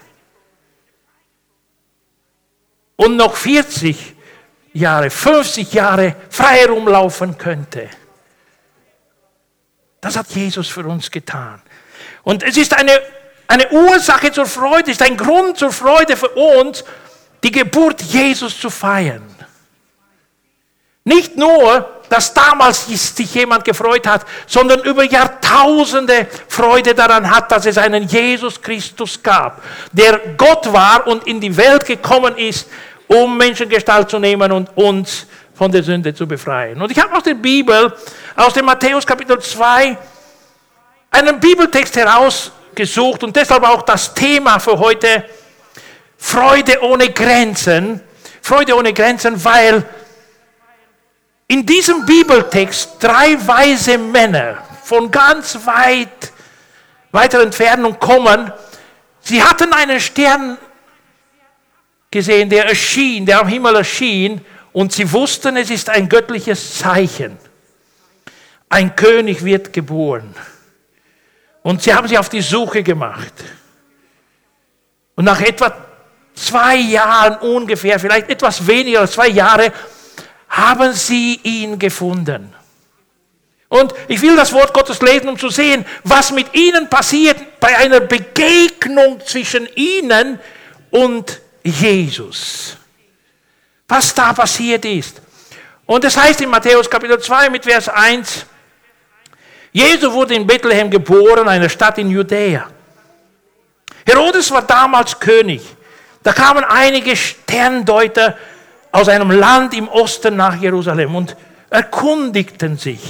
und 2.97 3.17
noch 3.17 3.37
40 3.37 4.17
Jahre, 4.73 5.11
50 5.11 5.75
Jahre 5.75 6.17
frei 6.31 6.65
rumlaufen 6.65 7.37
könnte. 7.37 7.91
Das 10.01 10.17
hat 10.17 10.31
Jesus 10.31 10.69
für 10.69 10.87
uns 10.87 11.11
getan. 11.11 11.61
Und 12.23 12.43
es 12.45 12.57
ist 12.57 12.73
eine, 12.73 12.99
eine 13.53 13.71
Ursache 13.71 14.33
zur 14.33 14.47
Freude, 14.47 14.91
ist 14.91 15.03
ein 15.03 15.15
Grund 15.15 15.59
zur 15.59 15.71
Freude 15.71 16.17
für 16.17 16.31
uns, 16.31 16.83
die 17.45 17.51
Geburt 17.51 18.01
Jesus 18.01 18.59
zu 18.59 18.71
feiern. 18.71 19.23
Nicht 21.05 21.37
nur, 21.37 22.01
dass 22.09 22.33
damals 22.33 22.87
sich 22.87 23.35
jemand 23.35 23.65
gefreut 23.65 24.07
hat, 24.07 24.25
sondern 24.47 24.81
über 24.85 25.05
Jahrtausende 25.05 26.29
Freude 26.49 26.95
daran 26.95 27.29
hat, 27.29 27.53
dass 27.53 27.67
es 27.67 27.77
einen 27.77 28.05
Jesus 28.05 28.61
Christus 28.61 29.23
gab, 29.23 29.63
der 29.93 30.19
Gott 30.39 30.73
war 30.73 31.07
und 31.07 31.27
in 31.27 31.39
die 31.39 31.55
Welt 31.55 31.85
gekommen 31.85 32.39
ist, 32.39 32.69
um 33.07 33.37
Menschengestalt 33.37 34.09
zu 34.09 34.19
nehmen 34.19 34.51
und 34.51 34.75
uns 34.77 35.27
von 35.53 35.71
der 35.71 35.83
Sünde 35.83 36.15
zu 36.15 36.27
befreien. 36.27 36.81
Und 36.81 36.91
ich 36.91 36.99
habe 36.99 37.15
aus 37.15 37.25
der 37.25 37.35
Bibel, 37.35 37.95
aus 38.35 38.55
dem 38.55 38.65
Matthäus 38.65 39.05
Kapitel 39.05 39.39
2, 39.39 39.99
einen 41.11 41.39
Bibeltext 41.39 41.99
herausgesucht 42.73 43.23
und 43.25 43.37
deshalb 43.37 43.63
auch 43.65 43.83
das 43.83 44.15
Thema 44.15 44.59
für 44.59 44.79
heute, 44.79 45.25
Freude 46.19 46.83
ohne 46.83 47.11
Grenzen. 47.11 48.01
Freude 48.41 48.77
ohne 48.77 48.93
Grenzen, 48.93 49.43
weil 49.45 49.85
in 51.49 51.65
diesem 51.65 52.05
Bibeltext 52.07 52.97
drei 52.99 53.37
weise 53.47 53.99
Männer 53.99 54.59
von 54.83 55.11
ganz 55.11 55.59
weit, 55.65 56.33
weiter 57.13 57.43
Entfernung 57.43 57.99
kommen. 57.99 58.53
Sie 59.21 59.43
hatten 59.43 59.73
einen 59.73 60.01
Stern 60.01 60.59
gesehen, 62.11 62.49
der 62.51 62.67
erschien, 62.67 63.27
der 63.27 63.41
am 63.41 63.49
Himmel 63.49 63.77
erschien 63.77 64.41
und 64.73 64.93
sie 64.93 65.11
wussten, 65.13 65.57
es 65.57 65.71
ist 65.71 65.89
ein 65.89 66.09
göttliches 66.09 66.79
Zeichen. 66.79 67.39
Ein 68.69 68.97
König 68.97 69.45
wird 69.45 69.73
geboren. 69.73 70.35
Und 71.63 71.83
sie 71.83 71.95
haben 71.95 72.09
sich 72.09 72.19
auf 72.19 72.29
die 72.29 72.41
Suche 72.41 72.83
gemacht. 72.83 73.33
Und 75.15 75.25
nach 75.25 75.41
etwa 75.41 75.75
zwei 76.35 76.77
Jahren 76.77 77.37
ungefähr, 77.39 78.01
vielleicht 78.01 78.29
etwas 78.31 78.67
weniger 78.67 79.01
als 79.01 79.13
zwei 79.13 79.29
Jahre, 79.29 79.73
haben 80.49 80.93
sie 80.93 81.41
ihn 81.43 81.79
gefunden. 81.79 82.53
Und 83.69 83.95
ich 84.09 84.21
will 84.21 84.37
das 84.37 84.53
Wort 84.53 84.75
Gottes 84.75 85.01
lesen, 85.01 85.29
um 85.29 85.39
zu 85.39 85.49
sehen, 85.49 85.87
was 86.05 86.31
mit 86.33 86.55
ihnen 86.55 86.91
passiert 86.91 87.61
bei 87.61 87.77
einer 87.77 88.01
Begegnung 88.01 89.21
zwischen 89.25 89.67
ihnen 89.77 90.39
und 90.91 91.41
Jesus 91.63 92.77
was 93.93 94.15
da 94.15 94.33
passiert 94.33 94.87
ist. 94.87 95.21
Und 95.85 96.03
es 96.05 96.17
heißt 96.17 96.41
in 96.41 96.49
Matthäus 96.49 96.89
Kapitel 96.89 97.21
2 97.21 97.51
mit 97.51 97.65
Vers 97.65 97.91
1, 97.91 98.47
Jesus 99.73 100.13
wurde 100.13 100.35
in 100.35 100.47
Bethlehem 100.47 100.91
geboren, 100.91 101.49
einer 101.49 101.69
Stadt 101.69 101.99
in 101.99 102.11
Judäa. 102.11 102.67
Herodes 104.07 104.51
war 104.51 104.63
damals 104.63 105.19
König. 105.19 105.63
Da 106.23 106.33
kamen 106.33 106.65
einige 106.65 107.17
Sterndeuter 107.17 108.37
aus 108.91 109.09
einem 109.09 109.31
Land 109.31 109.75
im 109.75 109.89
Osten 109.89 110.37
nach 110.37 110.61
Jerusalem 110.61 111.15
und 111.15 111.37
erkundigten 111.71 112.77
sich. 112.77 113.01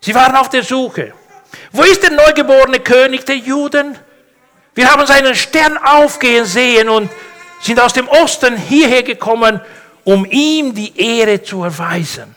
Sie 0.00 0.14
waren 0.14 0.36
auf 0.36 0.50
der 0.50 0.62
Suche. 0.62 1.14
Wo 1.72 1.82
ist 1.82 2.02
der 2.02 2.10
neugeborene 2.10 2.80
König 2.80 3.24
der 3.24 3.36
Juden? 3.36 3.96
Wir 4.74 4.92
haben 4.92 5.06
seinen 5.06 5.34
Stern 5.34 5.78
aufgehen 5.78 6.44
sehen 6.44 6.88
und 6.88 7.10
sind 7.60 7.80
aus 7.80 7.94
dem 7.94 8.08
Osten 8.08 8.56
hierher 8.56 9.02
gekommen, 9.02 9.60
um 10.04 10.24
ihm 10.26 10.74
die 10.74 10.96
Ehre 10.96 11.42
zu 11.42 11.64
erweisen. 11.64 12.34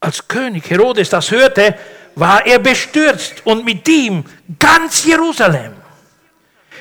Als 0.00 0.26
König 0.26 0.68
Herodes 0.70 1.10
das 1.10 1.30
hörte, 1.30 1.76
war 2.14 2.44
er 2.46 2.58
bestürzt 2.58 3.44
und 3.44 3.64
mit 3.64 3.86
ihm 3.86 4.24
ganz 4.58 5.04
Jerusalem. 5.04 5.74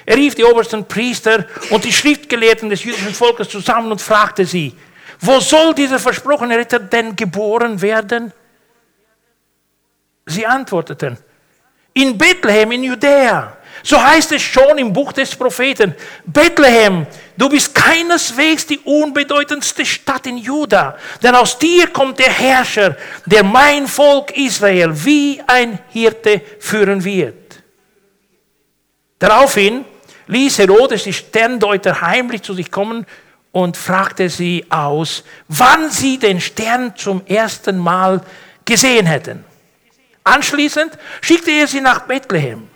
Er 0.06 0.16
rief 0.16 0.36
die 0.36 0.44
obersten 0.44 0.86
Priester 0.86 1.46
und 1.70 1.84
die 1.84 1.94
Schriftgelehrten 1.94 2.70
des 2.70 2.84
jüdischen 2.84 3.14
Volkes 3.14 3.50
zusammen 3.50 3.92
und 3.92 4.02
fragte 4.02 4.46
sie, 4.46 4.76
wo 5.20 5.40
soll 5.40 5.74
dieser 5.74 6.00
versprochene 6.00 6.58
Ritter 6.58 6.80
denn 6.80 7.16
geboren 7.16 7.82
werden? 7.82 8.32
Sie 10.26 10.46
antworteten, 10.46 11.18
in 11.94 12.18
Bethlehem 12.18 12.72
in 12.72 12.84
Judäa. 12.84 13.58
So 13.84 14.02
heißt 14.02 14.32
es 14.34 14.42
schon 14.42 14.78
im 14.78 14.92
Buch 14.92 15.14
des 15.14 15.36
Propheten. 15.36 15.96
Bethlehem, 16.26 17.08
du 17.38 17.50
bist 17.50 17.74
keineswegs 17.74 18.66
die 18.66 18.80
unbedeutendste 18.80 19.86
Stadt 19.86 20.28
in 20.28 20.38
Juda, 20.38 20.98
denn 21.24 21.36
aus 21.36 21.58
dir 21.58 21.88
kommt 21.88 22.20
der 22.20 22.32
Herrscher, 22.32 22.98
der 23.26 23.44
mein 23.44 23.88
Volk 23.88 24.36
Israel 24.38 24.92
wie 25.06 25.42
ein 25.48 25.80
Hirte 25.90 26.42
führen 26.60 27.04
wird. 27.04 27.64
Daraufhin 29.20 29.86
ließ 30.28 30.60
Herodes 30.60 31.04
die 31.04 31.14
Sterndeuter 31.14 32.02
heimlich 32.02 32.42
zu 32.42 32.54
sich 32.54 32.72
kommen 32.72 33.06
und 33.52 33.76
fragte 33.76 34.30
sie 34.30 34.66
aus, 34.70 35.24
wann 35.48 35.90
sie 35.90 36.18
den 36.20 36.40
Stern 36.40 36.96
zum 36.96 37.26
ersten 37.26 37.78
Mal 37.78 38.22
gesehen 38.64 39.06
hätten. 39.06 39.44
Anschließend 40.24 40.98
schickte 41.22 41.52
er 41.52 41.68
sie 41.68 41.82
nach 41.82 42.02
Bethlehem. 42.02 42.69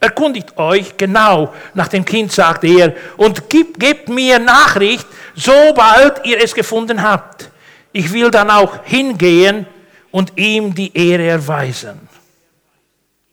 Erkundigt 0.00 0.56
euch 0.56 0.96
genau 0.96 1.52
nach 1.74 1.88
dem 1.88 2.04
Kind, 2.04 2.30
sagte 2.30 2.68
er, 2.68 2.94
und 3.16 3.50
gebt, 3.50 3.80
gebt 3.80 4.08
mir 4.08 4.38
Nachricht, 4.38 5.06
sobald 5.34 6.24
ihr 6.24 6.42
es 6.42 6.54
gefunden 6.54 7.02
habt. 7.02 7.50
Ich 7.92 8.12
will 8.12 8.30
dann 8.30 8.50
auch 8.50 8.84
hingehen 8.84 9.66
und 10.10 10.32
ihm 10.36 10.72
die 10.74 10.96
Ehre 10.96 11.26
erweisen. 11.26 12.08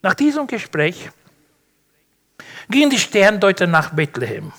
Nach 0.02 0.14
diesem 0.14 0.46
Gespräch 0.46 1.08
gingen 2.68 2.90
die 2.90 2.98
Sterndeuter 2.98 3.66
nach 3.66 3.90
Bethlehem. 3.90 4.52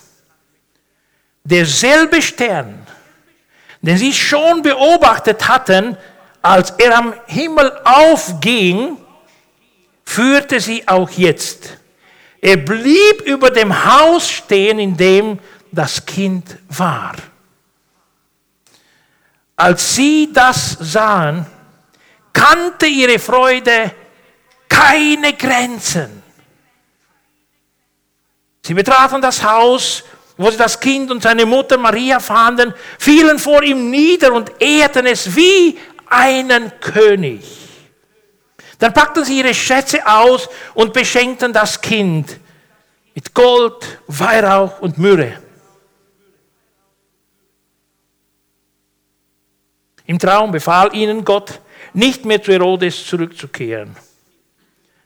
Derselbe 1.43 2.21
Stern, 2.21 2.85
den 3.81 3.97
sie 3.97 4.13
schon 4.13 4.61
beobachtet 4.61 5.47
hatten, 5.47 5.97
als 6.41 6.71
er 6.71 6.97
am 6.97 7.13
Himmel 7.27 7.71
aufging, 7.83 8.97
führte 10.05 10.59
sie 10.59 10.87
auch 10.87 11.09
jetzt. 11.11 11.76
Er 12.47 12.55
blieb 12.55 13.23
über 13.25 13.51
dem 13.51 13.73
Haus 13.83 14.29
stehen, 14.31 14.79
in 14.79 14.95
dem 14.95 15.37
das 15.69 16.05
Kind 16.05 16.57
war. 16.69 17.13
Als 19.57 19.95
sie 19.95 20.31
das 20.31 20.77
sahen, 20.79 21.45
kannte 22.31 22.85
ihre 22.85 23.19
Freude 23.19 23.91
keine 24.69 25.33
Grenzen. 25.33 26.23
Sie 28.65 28.73
betrafen 28.73 29.21
das 29.21 29.43
Haus, 29.43 30.05
wo 30.37 30.49
sie 30.49 30.55
das 30.55 30.79
Kind 30.79 31.11
und 31.11 31.23
seine 31.23 31.45
Mutter 31.45 31.77
Maria 31.77 32.21
fanden, 32.21 32.73
fielen 32.97 33.39
vor 33.39 33.61
ihm 33.61 33.89
nieder 33.91 34.31
und 34.31 34.53
ehrten 34.61 35.05
es 35.05 35.35
wie 35.35 35.77
einen 36.05 36.79
König. 36.79 37.66
Dann 38.79 38.93
packten 38.93 39.25
sie 39.25 39.39
ihre 39.39 39.53
Schätze 39.53 40.05
aus 40.05 40.49
und 40.73 40.93
beschenkten 40.93 41.51
das 41.51 41.81
Kind 41.81 42.39
mit 43.15 43.33
Gold, 43.33 43.99
Weihrauch 44.07 44.79
und 44.81 44.97
Myrrhe. 44.97 45.41
Im 50.05 50.19
Traum 50.19 50.51
befahl 50.51 50.95
ihnen 50.95 51.25
Gott, 51.25 51.59
nicht 51.93 52.25
mehr 52.25 52.41
zu 52.41 52.51
Herodes 52.51 53.05
zurückzukehren. 53.05 53.95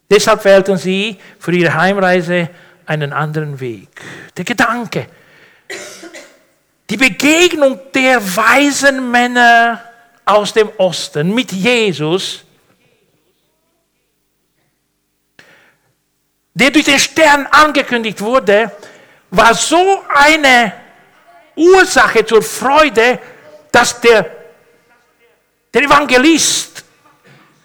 Deshalb 0.10 0.44
wählten 0.44 0.78
sie 0.78 1.18
für 1.40 1.54
ihre 1.54 1.74
Heimreise 1.74 2.50
einen 2.86 3.14
anderen 3.14 3.60
Weg. 3.60 3.88
Der 4.36 4.44
Gedanke, 4.44 5.08
die 6.90 6.98
Begegnung 6.98 7.80
der 7.94 8.22
weisen 8.36 9.10
Männer 9.10 9.82
aus 10.26 10.52
dem 10.52 10.70
Osten 10.78 11.34
mit 11.34 11.54
Jesus, 11.54 12.44
der 16.62 16.70
durch 16.70 16.86
den 16.86 17.00
Stern 17.00 17.48
angekündigt 17.48 18.22
wurde, 18.22 18.72
war 19.32 19.56
so 19.56 20.04
eine 20.14 20.74
Ursache 21.56 22.24
zur 22.24 22.44
Freude, 22.44 23.18
dass 23.72 24.00
der, 24.00 24.30
der 25.74 25.82
Evangelist, 25.82 26.86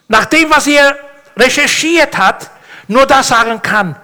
nach 0.09 0.25
dem, 0.25 0.49
was 0.49 0.67
er 0.67 0.97
recherchiert 1.37 2.17
hat, 2.17 2.51
nur 2.89 3.05
das 3.05 3.29
sagen 3.29 3.61
kann, 3.61 3.97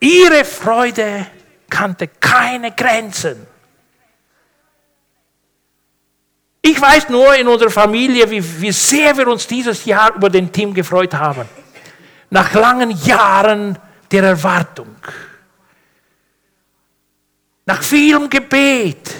ihre 0.00 0.44
Freude 0.44 1.26
kannte 1.70 2.08
keine 2.08 2.72
Grenzen. 2.72 3.46
Ich 6.60 6.80
weiß 6.80 7.08
nur 7.08 7.36
in 7.36 7.46
unserer 7.46 7.70
Familie, 7.70 8.28
wie, 8.28 8.60
wie 8.60 8.72
sehr 8.72 9.16
wir 9.16 9.28
uns 9.28 9.46
dieses 9.46 9.84
Jahr 9.84 10.12
über 10.16 10.28
den 10.28 10.50
Team 10.50 10.74
gefreut 10.74 11.14
haben. 11.14 11.48
Nach 12.30 12.52
langen 12.52 12.90
Jahren 13.04 13.78
der 14.10 14.24
Erwartung. 14.24 14.96
Nach 17.66 17.82
vielem 17.82 18.30
Gebet. 18.30 19.14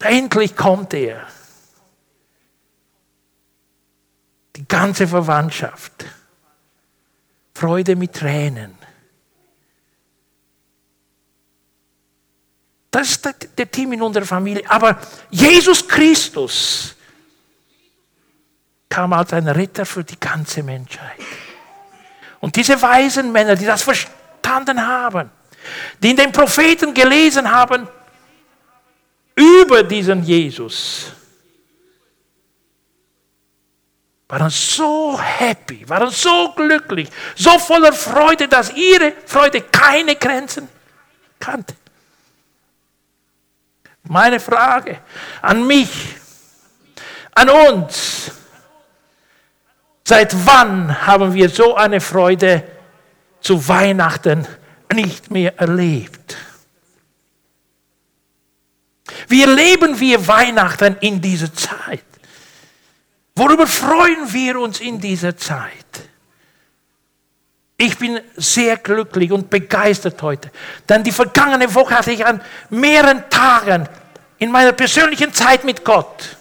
Endlich 0.00 0.56
kommt 0.56 0.94
er. 0.94 1.26
Die 4.56 4.66
ganze 4.66 5.06
Verwandtschaft. 5.06 6.04
Freude 7.54 7.94
mit 7.94 8.14
Tränen. 8.14 8.76
Das 12.90 13.10
ist 13.10 13.34
der 13.56 13.70
Team 13.70 13.92
in 13.92 14.02
unserer 14.02 14.24
Familie. 14.24 14.68
Aber 14.68 14.98
Jesus 15.30 15.86
Christus 15.86 16.96
kam 18.88 19.12
als 19.12 19.32
ein 19.32 19.46
Ritter 19.46 19.86
für 19.86 20.02
die 20.02 20.18
ganze 20.18 20.62
Menschheit. 20.62 21.20
Und 22.40 22.56
diese 22.56 22.80
weisen 22.80 23.30
Männer, 23.32 23.54
die 23.54 23.66
das 23.66 23.82
verstanden 23.82 24.86
haben, 24.86 25.30
die 26.02 26.10
in 26.10 26.16
den 26.16 26.32
Propheten 26.32 26.94
gelesen 26.94 27.50
haben 27.50 27.86
über 29.34 29.82
diesen 29.82 30.22
Jesus, 30.24 31.12
waren 34.28 34.50
so 34.50 35.20
happy, 35.20 35.86
waren 35.88 36.10
so 36.10 36.52
glücklich, 36.52 37.08
so 37.34 37.58
voller 37.58 37.92
Freude, 37.92 38.48
dass 38.48 38.72
ihre 38.72 39.12
Freude 39.26 39.62
keine 39.62 40.14
Grenzen 40.16 40.68
kannte. 41.38 41.74
Meine 44.04 44.40
Frage 44.40 45.00
an 45.42 45.66
mich, 45.66 46.16
an 47.32 47.48
uns, 47.50 48.32
seit 50.10 50.34
wann 50.44 51.06
haben 51.06 51.34
wir 51.34 51.48
so 51.48 51.76
eine 51.76 52.00
Freude 52.00 52.64
zu 53.40 53.68
Weihnachten 53.68 54.44
nicht 54.92 55.30
mehr 55.30 55.56
erlebt? 55.56 56.36
Wie 59.28 59.42
erleben 59.42 60.00
wir 60.00 60.26
Weihnachten 60.26 60.96
in 61.00 61.20
dieser 61.20 61.54
Zeit? 61.54 62.02
Worüber 63.36 63.68
freuen 63.68 64.32
wir 64.32 64.58
uns 64.58 64.80
in 64.80 65.00
dieser 65.00 65.36
Zeit? 65.36 65.70
Ich 67.76 67.96
bin 67.96 68.18
sehr 68.34 68.78
glücklich 68.78 69.30
und 69.30 69.48
begeistert 69.48 70.20
heute, 70.22 70.50
denn 70.88 71.04
die 71.04 71.12
vergangene 71.12 71.72
Woche 71.72 71.94
hatte 71.94 72.10
ich 72.10 72.26
an 72.26 72.40
mehreren 72.68 73.30
Tagen 73.30 73.88
in 74.38 74.50
meiner 74.50 74.72
persönlichen 74.72 75.32
Zeit 75.32 75.62
mit 75.62 75.84
Gott 75.84 76.36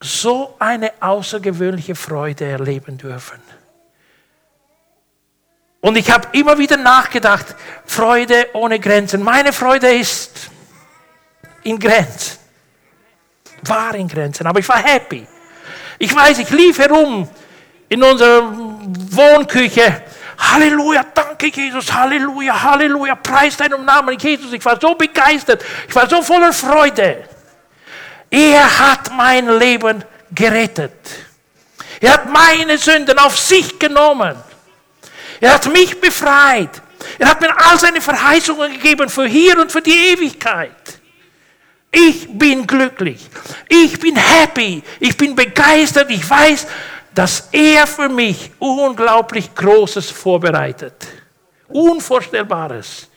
so 0.00 0.56
eine 0.58 0.92
außergewöhnliche 1.00 1.94
Freude 1.94 2.46
erleben 2.46 2.96
dürfen. 2.96 3.40
Und 5.80 5.96
ich 5.96 6.10
habe 6.10 6.28
immer 6.32 6.58
wieder 6.58 6.76
nachgedacht, 6.76 7.54
Freude 7.86 8.48
ohne 8.54 8.78
Grenzen. 8.80 9.22
Meine 9.22 9.52
Freude 9.52 9.92
ist 9.92 10.50
in 11.62 11.78
Grenzen. 11.78 12.38
War 13.62 13.94
in 13.94 14.08
Grenzen, 14.08 14.46
aber 14.46 14.60
ich 14.60 14.68
war 14.68 14.82
happy. 14.82 15.26
Ich 15.98 16.14
weiß, 16.14 16.38
ich 16.38 16.50
lief 16.50 16.78
herum 16.78 17.28
in 17.88 18.02
unserer 18.02 18.52
Wohnküche. 18.52 20.02
Halleluja, 20.38 21.04
danke 21.14 21.48
Jesus, 21.48 21.92
Halleluja, 21.92 22.62
Halleluja, 22.62 23.16
preis 23.16 23.58
deinem 23.58 23.84
Namen, 23.84 24.18
Jesus. 24.18 24.52
Ich 24.54 24.64
war 24.64 24.80
so 24.80 24.94
begeistert, 24.94 25.62
ich 25.86 25.94
war 25.94 26.08
so 26.08 26.22
voller 26.22 26.52
Freude. 26.52 27.28
Er 28.30 28.78
hat 28.78 29.10
mein 29.12 29.58
Leben 29.58 30.04
gerettet. 30.32 30.92
Er 32.00 32.14
hat 32.14 32.30
meine 32.30 32.78
Sünden 32.78 33.18
auf 33.18 33.38
sich 33.38 33.78
genommen. 33.78 34.36
Er 35.40 35.54
hat 35.54 35.70
mich 35.72 36.00
befreit. 36.00 36.80
Er 37.18 37.30
hat 37.30 37.40
mir 37.40 37.54
all 37.56 37.78
seine 37.78 38.00
Verheißungen 38.00 38.72
gegeben 38.72 39.08
für 39.08 39.26
hier 39.26 39.58
und 39.58 39.72
für 39.72 39.82
die 39.82 40.12
Ewigkeit. 40.12 41.00
Ich 41.90 42.28
bin 42.30 42.66
glücklich. 42.66 43.26
Ich 43.68 43.98
bin 43.98 44.14
happy. 44.14 44.82
Ich 45.00 45.16
bin 45.16 45.34
begeistert. 45.34 46.10
Ich 46.10 46.28
weiß, 46.28 46.66
dass 47.12 47.48
er 47.50 47.86
für 47.86 48.08
mich 48.08 48.52
unglaublich 48.58 49.52
Großes 49.54 50.10
vorbereitet. 50.10 50.94
Unvorstellbares. 51.68 53.08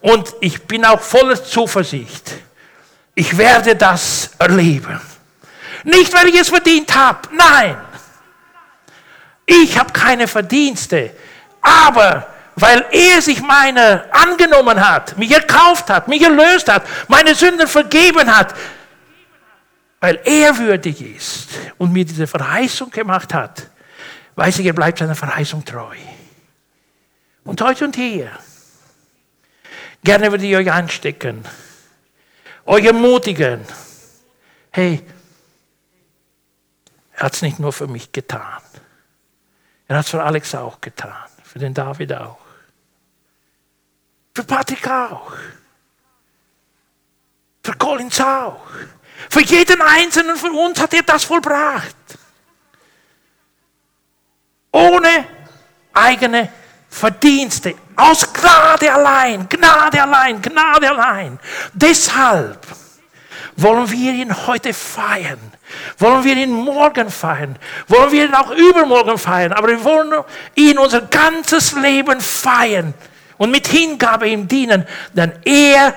Und 0.00 0.34
ich 0.40 0.62
bin 0.62 0.84
auch 0.84 1.00
voller 1.00 1.42
Zuversicht. 1.42 2.32
Ich 3.18 3.36
werde 3.36 3.74
das 3.74 4.30
erleben. 4.38 5.00
Nicht, 5.84 6.12
weil 6.12 6.28
ich 6.28 6.38
es 6.38 6.50
verdient 6.50 6.94
habe. 6.94 7.28
Nein. 7.32 7.76
Ich 9.46 9.78
habe 9.78 9.90
keine 9.92 10.28
Verdienste. 10.28 11.12
Aber 11.62 12.26
weil 12.56 12.84
er 12.90 13.22
sich 13.22 13.40
meiner 13.40 14.04
angenommen 14.10 14.86
hat, 14.86 15.16
mich 15.16 15.32
erkauft 15.32 15.88
hat, 15.88 16.08
mich 16.08 16.22
erlöst 16.22 16.68
hat, 16.68 16.82
meine 17.08 17.34
Sünden 17.34 17.66
vergeben 17.66 18.34
hat, 18.34 18.54
weil 19.98 20.20
er 20.24 20.56
würdig 20.58 21.00
ist 21.00 21.48
und 21.78 21.92
mir 21.92 22.04
diese 22.04 22.26
Verheißung 22.26 22.90
gemacht 22.90 23.32
hat, 23.32 23.66
weiß 24.34 24.58
ich, 24.58 24.66
er 24.66 24.74
bleibt 24.74 24.98
seiner 24.98 25.14
Verheißung 25.14 25.64
treu. 25.64 25.96
Und 27.44 27.62
heute 27.62 27.86
und 27.86 27.96
hier, 27.96 28.30
gerne 30.04 30.30
würde 30.30 30.44
ich 30.44 30.54
euch 30.54 30.70
anstecken, 30.70 31.44
euch 32.66 32.84
ermutigen, 32.84 33.64
hey, 34.70 35.02
er 37.12 37.24
hat 37.24 37.34
es 37.34 37.42
nicht 37.42 37.58
nur 37.58 37.72
für 37.72 37.86
mich 37.86 38.12
getan, 38.12 38.60
er 39.88 39.98
hat 39.98 40.04
es 40.04 40.10
für 40.10 40.22
Alex 40.22 40.54
auch 40.54 40.80
getan, 40.80 41.28
für 41.42 41.58
den 41.58 41.72
David 41.72 42.12
auch, 42.12 42.38
für 44.34 44.44
Patrick 44.44 44.86
auch, 44.88 45.32
für 47.62 47.72
Collins 47.74 48.20
auch. 48.20 48.60
Für 49.30 49.42
jeden 49.42 49.80
Einzelnen 49.80 50.36
von 50.36 50.52
uns 50.52 50.80
hat 50.80 50.94
er 50.94 51.02
das 51.02 51.24
vollbracht. 51.24 51.96
Ohne 54.72 55.26
eigene 55.92 56.52
Verdienste. 56.88 57.74
Aus 57.96 58.32
Gnade 58.32 58.92
allein, 58.92 59.48
Gnade 59.48 60.02
allein, 60.02 60.40
Gnade 60.40 60.90
allein. 60.90 61.38
Deshalb 61.72 62.66
wollen 63.56 63.90
wir 63.90 64.12
ihn 64.12 64.46
heute 64.46 64.72
feiern. 64.74 65.40
Wollen 65.98 66.24
wir 66.24 66.36
ihn 66.36 66.52
morgen 66.52 67.10
feiern. 67.10 67.58
Wollen 67.88 68.12
wir 68.12 68.26
ihn 68.26 68.34
auch 68.34 68.50
übermorgen 68.50 69.18
feiern. 69.18 69.52
Aber 69.52 69.68
wir 69.68 69.82
wollen 69.82 70.24
ihn 70.54 70.78
unser 70.78 71.02
ganzes 71.02 71.72
Leben 71.72 72.20
feiern 72.20 72.94
und 73.38 73.50
mit 73.50 73.66
Hingabe 73.66 74.28
ihm 74.28 74.46
dienen, 74.48 74.86
denn 75.12 75.32
er 75.44 75.94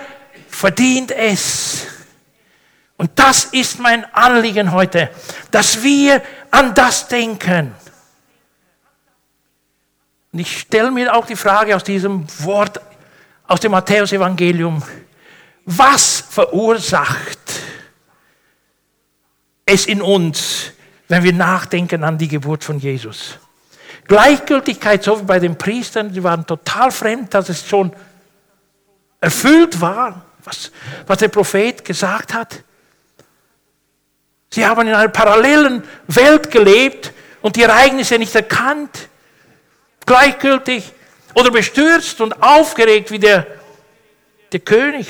verdient 0.49 1.11
es. 1.11 1.85
Und 2.97 3.11
das 3.15 3.45
ist 3.45 3.79
mein 3.79 4.05
Anliegen 4.13 4.71
heute, 4.71 5.09
dass 5.51 5.83
wir 5.83 6.21
an 6.51 6.73
das 6.73 7.07
denken. 7.07 7.73
Und 10.31 10.39
ich 10.39 10.59
stelle 10.59 10.91
mir 10.91 11.15
auch 11.15 11.25
die 11.25 11.35
Frage 11.35 11.75
aus 11.75 11.83
diesem 11.83 12.25
Wort, 12.43 12.79
aus 13.47 13.59
dem 13.59 13.71
Matthäus-Evangelium, 13.71 14.83
was 15.65 16.23
verursacht 16.29 17.39
es 19.65 19.85
in 19.85 20.01
uns, 20.01 20.71
wenn 21.07 21.23
wir 21.23 21.33
nachdenken 21.33 22.03
an 22.03 22.17
die 22.17 22.27
Geburt 22.27 22.63
von 22.63 22.79
Jesus? 22.79 23.39
Gleichgültigkeit, 24.07 25.03
so 25.03 25.19
wie 25.19 25.25
bei 25.25 25.39
den 25.39 25.57
Priestern, 25.57 26.11
die 26.11 26.23
waren 26.23 26.45
total 26.45 26.91
fremd, 26.91 27.33
dass 27.33 27.49
es 27.49 27.67
schon 27.67 27.91
erfüllt 29.21 29.79
war, 29.81 30.25
was, 30.43 30.71
was 31.05 31.17
der 31.19 31.27
Prophet 31.27 31.85
gesagt 31.85 32.33
hat. 32.33 32.63
Sie 34.51 34.65
haben 34.65 34.87
in 34.87 34.93
einer 34.93 35.09
parallelen 35.09 35.83
Welt 36.07 36.49
gelebt 36.49 37.13
und 37.41 37.55
die 37.55 37.63
Ereignisse 37.63 38.17
nicht 38.17 38.33
erkannt, 38.33 39.09
gleichgültig 40.09 40.91
oder 41.35 41.51
bestürzt 41.51 42.19
und 42.19 42.41
aufgeregt 42.41 43.11
wie 43.11 43.19
der, 43.19 43.45
der 44.51 44.59
König. 44.59 45.07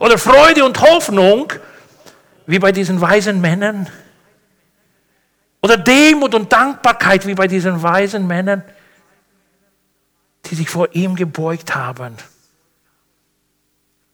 Oder 0.00 0.18
Freude 0.18 0.64
und 0.64 0.80
Hoffnung 0.80 1.52
wie 2.44 2.58
bei 2.58 2.72
diesen 2.72 3.00
weisen 3.00 3.40
Männern. 3.40 3.88
Oder 5.62 5.76
Demut 5.76 6.34
und 6.34 6.52
Dankbarkeit 6.52 7.24
wie 7.24 7.34
bei 7.34 7.46
diesen 7.46 7.80
weisen 7.84 8.26
Männern, 8.26 8.64
die 10.46 10.56
sich 10.56 10.68
vor 10.68 10.88
ihm 10.92 11.14
gebeugt 11.14 11.76
haben 11.76 12.16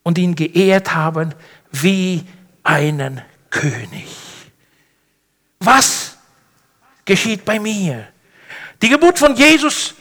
und 0.02 0.18
ihn 0.18 0.34
geehrt 0.34 0.94
haben 0.94 1.34
wie 1.72 2.26
einen 2.64 3.22
König. 3.48 4.14
Was 5.60 6.18
geschieht 7.06 7.46
bei 7.46 7.58
mir? 7.58 8.08
Die 8.80 8.88
Geburt 8.88 9.18
von 9.18 9.34
Jesus 9.34 9.94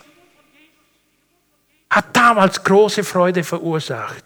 hat 1.90 2.16
damals 2.16 2.64
große 2.64 3.04
Freude 3.04 3.44
verursacht. 3.44 4.24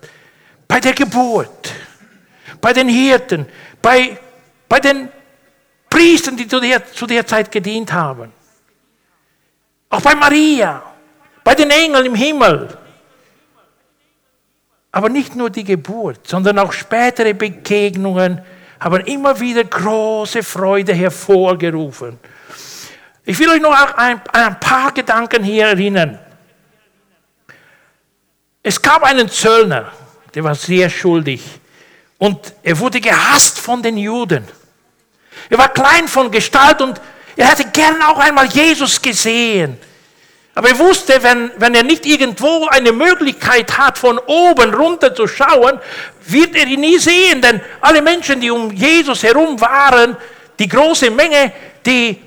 Bei 0.68 0.80
der 0.80 0.94
Geburt, 0.94 1.74
bei 2.60 2.74
den 2.74 2.90
Hirten, 2.90 3.46
bei, 3.82 4.18
bei 4.68 4.80
den 4.80 5.10
Priestern, 5.90 6.38
die 6.38 6.48
zu 6.48 6.60
der, 6.60 6.92
zu 6.92 7.06
der 7.06 7.26
Zeit 7.26 7.52
gedient 7.52 7.92
haben. 7.92 8.32
Auch 9.90 10.02
bei 10.02 10.16
Maria, 10.16 10.82
bei 11.44 11.54
den 11.54 11.70
Engeln 11.70 12.06
im 12.06 12.16
Himmel. 12.16 12.78
Aber 14.92 15.10
nicht 15.10 15.36
nur 15.36 15.50
die 15.50 15.64
Geburt, 15.64 16.28
sondern 16.28 16.60
auch 16.60 16.74
spätere 16.74 17.34
Begegnungen 17.34 18.42
haben 18.80 19.02
immer 19.06 19.40
wieder 19.40 19.64
große 19.64 20.44
Freude 20.44 20.94
hervorgerufen. 20.94 22.20
Ich 23.26 23.38
will 23.38 23.50
euch 23.50 23.62
noch 23.62 23.74
ein, 23.98 24.22
ein 24.34 24.60
paar 24.60 24.92
Gedanken 24.94 25.44
hier 25.44 25.68
erinnern. 25.68 26.18
Es 28.64 28.82
gab 28.82 29.04
einen 29.04 29.30
Zöllner, 29.30 29.92
der 30.34 30.44
war 30.44 30.56
sehr 30.56 30.90
schuldig 30.90 31.42
und 32.18 32.54
er 32.64 32.78
wurde 32.80 33.00
gehasst 33.00 33.60
von 33.60 33.82
den 33.82 33.98
Juden. 33.98 34.48
Er 35.50 35.58
war 35.58 35.70
klein 35.70 36.08
von 36.08 36.32
Gestalt 36.32 36.82
und 36.82 37.02
er 37.36 37.50
hätte 37.50 37.66
gern 37.66 38.02
auch 38.02 38.20
einmal 38.20 38.48
Jesus 38.48 39.02
gesehen. 39.02 39.78
Aber 40.54 40.70
er 40.70 40.78
wusste, 40.80 41.24
wenn, 41.24 41.52
wenn 41.58 41.74
er 41.76 41.84
nicht 41.84 42.06
irgendwo 42.06 42.68
eine 42.68 42.92
Möglichkeit 42.92 43.78
hat, 43.78 43.98
von 43.98 44.20
oben 44.20 44.74
runter 44.74 45.16
zu 45.16 45.28
schauen, 45.28 45.80
wird 46.28 46.56
er 46.56 46.68
ihn 46.68 46.82
nie 46.82 46.98
sehen. 46.98 47.42
Denn 47.42 47.62
alle 47.80 48.02
Menschen, 48.02 48.42
die 48.42 48.52
um 48.52 48.72
Jesus 48.72 49.24
herum 49.24 49.60
waren, 49.62 50.18
die 50.60 50.68
große 50.68 51.10
Menge, 51.10 51.54
die 51.86 52.22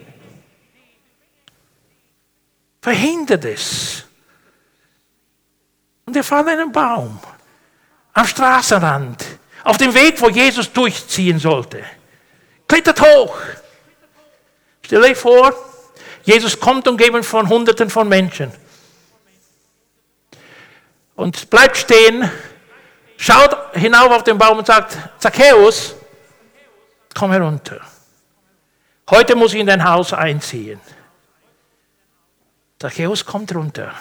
verhindert 2.85 3.47
es. 3.47 4.05
Und 6.05 6.14
er 6.14 6.23
fand 6.23 6.51
einen 6.51 6.70
Baum 6.70 7.18
am 8.12 8.27
Straßenrand, 8.27 9.25
auf 9.64 9.79
dem 9.79 9.94
Weg, 9.94 10.20
wo 10.20 10.29
Jesus 10.29 10.70
durchziehen 10.70 11.38
sollte. 11.38 11.83
Klettert 12.68 13.01
hoch. 13.01 13.38
Stell 14.83 15.03
euch 15.03 15.16
vor, 15.16 15.55
Jesus 16.25 16.61
kommt 16.61 16.87
umgeben 16.87 17.23
von 17.23 17.49
Hunderten 17.49 17.88
von 17.88 18.07
Menschen. 18.07 18.53
Und 21.16 21.49
bleibt 21.49 21.79
stehen, 21.79 22.31
schaut 23.16 23.57
hinauf 23.73 24.11
auf 24.11 24.25
den 24.25 24.37
Baum 24.37 24.59
und 24.59 24.66
sagt, 24.66 24.99
Zacchaeus, 25.18 25.94
komm 27.14 27.33
herunter. 27.33 27.81
Heute 29.09 29.35
muss 29.37 29.55
ich 29.55 29.61
in 29.61 29.68
dein 29.68 29.83
Haus 29.83 30.12
einziehen. 30.12 30.79
Zacchaeus 32.85 33.25
kommt 33.25 33.55
runter, 33.55 33.94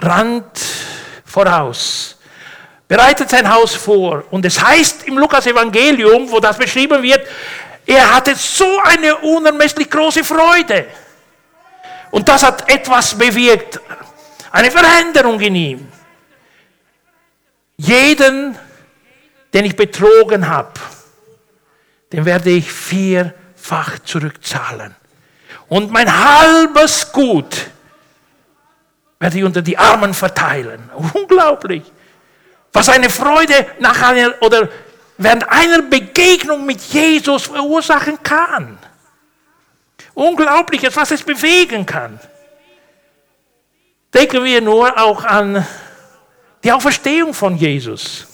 rannt 0.00 0.60
voraus, 1.24 2.18
bereitet 2.86 3.30
sein 3.30 3.50
Haus 3.50 3.74
vor. 3.74 4.24
Und 4.30 4.44
es 4.44 4.62
heißt 4.62 5.04
im 5.04 5.16
Lukas-Evangelium, 5.16 6.30
wo 6.30 6.40
das 6.40 6.58
beschrieben 6.58 7.02
wird, 7.02 7.26
er 7.86 8.14
hatte 8.14 8.34
so 8.34 8.78
eine 8.82 9.16
unermesslich 9.16 9.88
große 9.88 10.22
Freude. 10.22 10.88
Und 12.10 12.28
das 12.28 12.42
hat 12.42 12.70
etwas 12.70 13.16
bewirkt, 13.16 13.80
eine 14.50 14.70
Veränderung 14.70 15.40
in 15.40 15.54
ihm. 15.54 15.88
Jeden, 17.78 18.58
den 19.54 19.64
ich 19.64 19.74
betrogen 19.74 20.46
habe, 20.46 20.78
den 22.12 22.26
werde 22.26 22.50
ich 22.50 22.70
vierfach 22.70 24.00
zurückzahlen. 24.00 24.99
Und 25.70 25.92
mein 25.92 26.12
halbes 26.12 27.12
Gut 27.12 27.70
werde 29.20 29.38
ich 29.38 29.44
unter 29.44 29.62
die 29.62 29.78
Armen 29.78 30.12
verteilen. 30.12 30.90
Unglaublich. 31.14 31.84
Was 32.72 32.88
eine 32.88 33.08
Freude 33.08 33.66
nach 33.78 34.02
einer 34.02 34.34
oder 34.40 34.68
während 35.16 35.48
einer 35.48 35.82
Begegnung 35.82 36.66
mit 36.66 36.80
Jesus 36.80 37.44
verursachen 37.44 38.20
kann. 38.22 38.78
Unglaubliches, 40.14 40.96
was 40.96 41.12
es 41.12 41.22
bewegen 41.22 41.86
kann. 41.86 42.18
Denken 44.12 44.42
wir 44.42 44.60
nur 44.60 44.98
auch 45.00 45.22
an 45.24 45.64
die 46.64 46.72
Auferstehung 46.72 47.32
von 47.32 47.56
Jesus. 47.56 48.26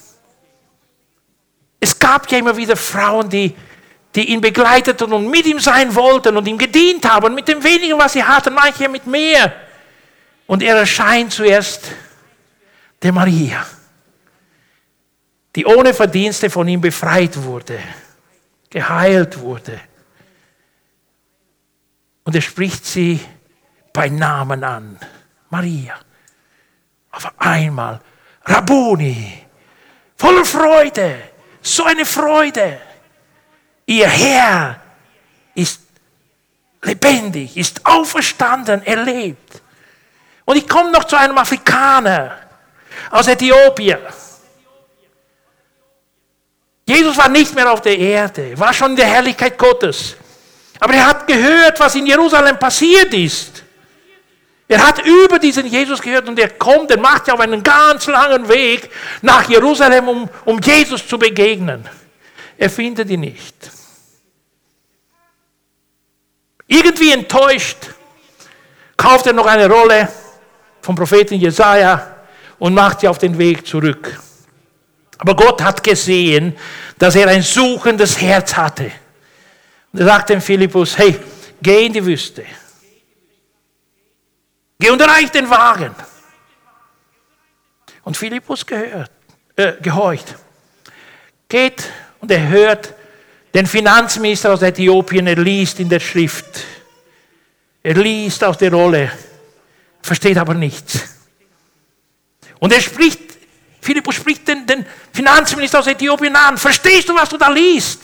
Es 1.78 1.98
gab 1.98 2.30
ja 2.30 2.38
immer 2.38 2.56
wieder 2.56 2.76
Frauen, 2.76 3.28
die, 3.28 3.54
die 4.16 4.32
ihn 4.32 4.40
begleiteten 4.40 5.12
und 5.12 5.30
mit 5.30 5.44
ihm 5.44 5.60
sein 5.60 5.94
wollten 5.94 6.34
und 6.38 6.48
ihm 6.48 6.56
gedient 6.56 7.06
haben, 7.08 7.34
mit 7.34 7.46
dem 7.48 7.62
wenigen, 7.62 7.98
was 7.98 8.14
sie 8.14 8.24
hatten, 8.24 8.54
manche 8.54 8.88
mit 8.88 9.06
mehr. 9.06 9.54
Und 10.46 10.62
er 10.62 10.76
erscheint 10.76 11.34
zuerst 11.34 11.92
der 13.02 13.12
Maria, 13.12 13.66
die 15.54 15.66
ohne 15.66 15.92
Verdienste 15.92 16.48
von 16.48 16.66
ihm 16.66 16.80
befreit 16.80 17.36
wurde, 17.42 17.78
geheilt 18.70 19.38
wurde. 19.38 19.78
Und 22.24 22.34
er 22.34 22.40
spricht 22.40 22.86
sie 22.86 23.20
bei 23.92 24.08
Namen 24.08 24.64
an. 24.64 24.98
Maria. 25.50 25.94
Auf 27.10 27.32
einmal, 27.38 28.00
Rabuni, 28.44 29.44
voller 30.16 30.44
Freude, 30.44 31.18
so 31.60 31.84
eine 31.84 32.04
Freude. 32.04 32.80
Ihr 33.86 34.08
Herr 34.08 34.80
ist 35.54 35.80
lebendig, 36.82 37.56
ist 37.56 37.80
auferstanden, 37.84 38.82
er 38.84 39.04
lebt. 39.04 39.62
Und 40.44 40.56
ich 40.56 40.68
komme 40.68 40.90
noch 40.90 41.04
zu 41.04 41.16
einem 41.16 41.38
Afrikaner 41.38 42.36
aus 43.10 43.28
Äthiopien. 43.28 43.98
Jesus 46.88 47.16
war 47.16 47.28
nicht 47.28 47.54
mehr 47.54 47.70
auf 47.70 47.80
der 47.80 47.98
Erde, 47.98 48.58
war 48.58 48.72
schon 48.72 48.90
in 48.92 48.96
der 48.96 49.06
Herrlichkeit 49.06 49.58
Gottes. 49.58 50.16
Aber 50.78 50.94
er 50.94 51.06
hat 51.06 51.26
gehört, 51.26 51.80
was 51.80 51.94
in 51.94 52.06
Jerusalem 52.06 52.58
passiert 52.58 53.12
ist. 53.12 53.64
Er 54.68 54.84
hat 54.84 55.04
über 55.04 55.38
diesen 55.38 55.66
Jesus 55.66 56.02
gehört 56.02 56.28
und 56.28 56.38
er 56.38 56.50
kommt, 56.50 56.90
er 56.90 56.98
macht 56.98 57.28
ja 57.28 57.34
auf 57.34 57.40
einen 57.40 57.62
ganz 57.62 58.06
langen 58.06 58.48
Weg 58.48 58.90
nach 59.22 59.48
Jerusalem, 59.48 60.08
um, 60.08 60.28
um 60.44 60.60
Jesus 60.60 61.06
zu 61.06 61.18
begegnen. 61.18 61.88
Er 62.58 62.70
findet 62.70 63.10
ihn 63.10 63.20
nicht. 63.20 63.70
Irgendwie 66.66 67.12
enttäuscht 67.12 67.76
kauft 68.96 69.26
er 69.26 69.32
noch 69.32 69.46
eine 69.46 69.68
Rolle 69.68 70.08
vom 70.80 70.94
Propheten 70.94 71.34
Jesaja 71.34 72.16
und 72.58 72.74
macht 72.74 73.00
sie 73.00 73.08
auf 73.08 73.18
den 73.18 73.36
Weg 73.38 73.66
zurück. 73.66 74.20
Aber 75.18 75.36
Gott 75.36 75.62
hat 75.62 75.82
gesehen, 75.82 76.56
dass 76.98 77.14
er 77.14 77.28
ein 77.28 77.42
suchendes 77.42 78.20
Herz 78.20 78.56
hatte. 78.56 78.90
Und 79.92 80.00
er 80.00 80.06
sagt 80.06 80.30
dem 80.30 80.40
Philippus: 80.40 80.96
Hey, 80.98 81.18
geh 81.62 81.86
in 81.86 81.92
die 81.92 82.04
Wüste. 82.04 82.44
Geh 84.78 84.90
und 84.90 85.00
reich 85.00 85.30
den 85.30 85.48
Wagen. 85.48 85.94
Und 88.02 88.16
Philippus 88.16 88.64
gehört, 88.64 89.10
äh, 89.56 89.72
gehorcht. 89.80 90.36
Geht 91.48 91.90
und 92.20 92.30
er 92.30 92.48
hört 92.48 92.94
den 93.54 93.66
Finanzminister 93.66 94.52
aus 94.52 94.62
Äthiopien, 94.62 95.26
er 95.26 95.36
liest 95.36 95.80
in 95.80 95.88
der 95.88 96.00
Schrift. 96.00 96.64
Er 97.82 97.94
liest 97.94 98.42
aus 98.44 98.58
der 98.58 98.72
Rolle, 98.72 99.10
versteht 100.02 100.36
aber 100.36 100.54
nichts. 100.54 101.00
Und 102.58 102.72
er 102.72 102.80
spricht, 102.80 103.20
Philippus 103.80 104.16
spricht 104.16 104.48
den, 104.48 104.66
den 104.66 104.84
Finanzminister 105.12 105.78
aus 105.78 105.86
Äthiopien 105.86 106.34
an. 106.34 106.58
Verstehst 106.58 107.08
du, 107.08 107.14
was 107.14 107.28
du 107.28 107.36
da 107.36 107.48
liest? 107.48 108.00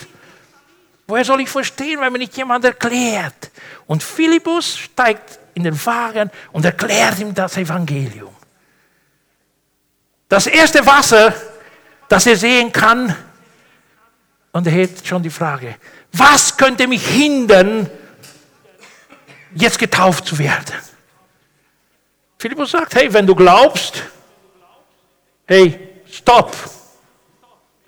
Woher 1.05 1.25
soll 1.25 1.41
ich 1.41 1.49
verstehen, 1.49 1.99
wenn 1.99 2.13
mir 2.13 2.19
nicht 2.19 2.35
jemand 2.37 2.63
erklärt? 2.63 3.51
Und 3.85 4.01
Philippus 4.01 4.77
steigt 4.77 5.39
in 5.53 5.63
den 5.63 5.85
Wagen 5.85 6.31
und 6.51 6.63
erklärt 6.65 7.19
ihm 7.19 7.33
das 7.33 7.57
Evangelium. 7.57 8.33
Das 10.29 10.47
erste 10.47 10.85
Wasser, 10.85 11.33
das 12.07 12.25
er 12.25 12.37
sehen 12.37 12.71
kann, 12.71 13.15
und 14.53 14.67
er 14.67 14.83
hat 14.83 15.05
schon 15.05 15.21
die 15.21 15.29
Frage, 15.29 15.75
was 16.13 16.55
könnte 16.55 16.87
mich 16.87 17.05
hindern, 17.05 17.89
jetzt 19.55 19.77
getauft 19.77 20.25
zu 20.25 20.37
werden? 20.37 20.75
Philippus 22.37 22.71
sagt, 22.71 22.95
hey, 22.95 23.11
wenn 23.11 23.25
du 23.25 23.35
glaubst, 23.35 24.03
hey, 25.47 26.03
stopp. 26.09 26.55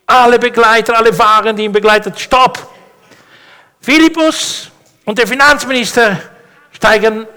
Alle 0.08 0.38
Begleiter, 0.38 0.97
alle 0.97 1.17
Wagen, 1.17 1.56
die 1.56 1.63
ihn 1.63 1.71
begleitet, 1.71 2.19
stopp. 2.19 2.73
Philippus 3.82 4.69
und 5.04 5.17
der 5.17 5.28
Finanzminister 5.28 6.19
steigen 6.71 7.28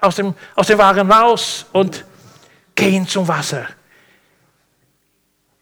aus 0.00 0.16
dem, 0.16 0.34
aus 0.54 0.66
dem 0.66 0.78
Wagen 0.78 1.10
raus 1.10 1.66
und 1.72 2.04
gehen 2.74 3.06
zum 3.06 3.26
Wasser. 3.28 3.66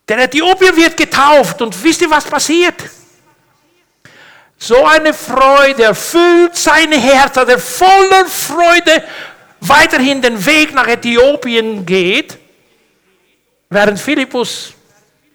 Der 0.09 0.19
Äthiopier 0.19 0.77
wird 0.77 0.97
getauft 0.97 1.63
und 1.63 1.83
wisst 1.83 2.01
ihr, 2.03 2.11
was 2.11 2.25
passiert? 2.25 2.75
So 4.59 4.85
eine 4.85 5.13
Freude 5.13 5.85
erfüllt 5.85 6.57
sein 6.57 6.93
Herz, 6.93 7.33
dass 7.35 7.49
er 7.49 7.59
voller 7.59 8.27
Freude 8.27 9.05
weiterhin 9.61 10.21
den 10.21 10.45
Weg 10.45 10.73
nach 10.75 10.87
Äthiopien 10.87 11.85
geht, 11.85 12.39
während 13.71 13.99
Philippus 13.99 14.73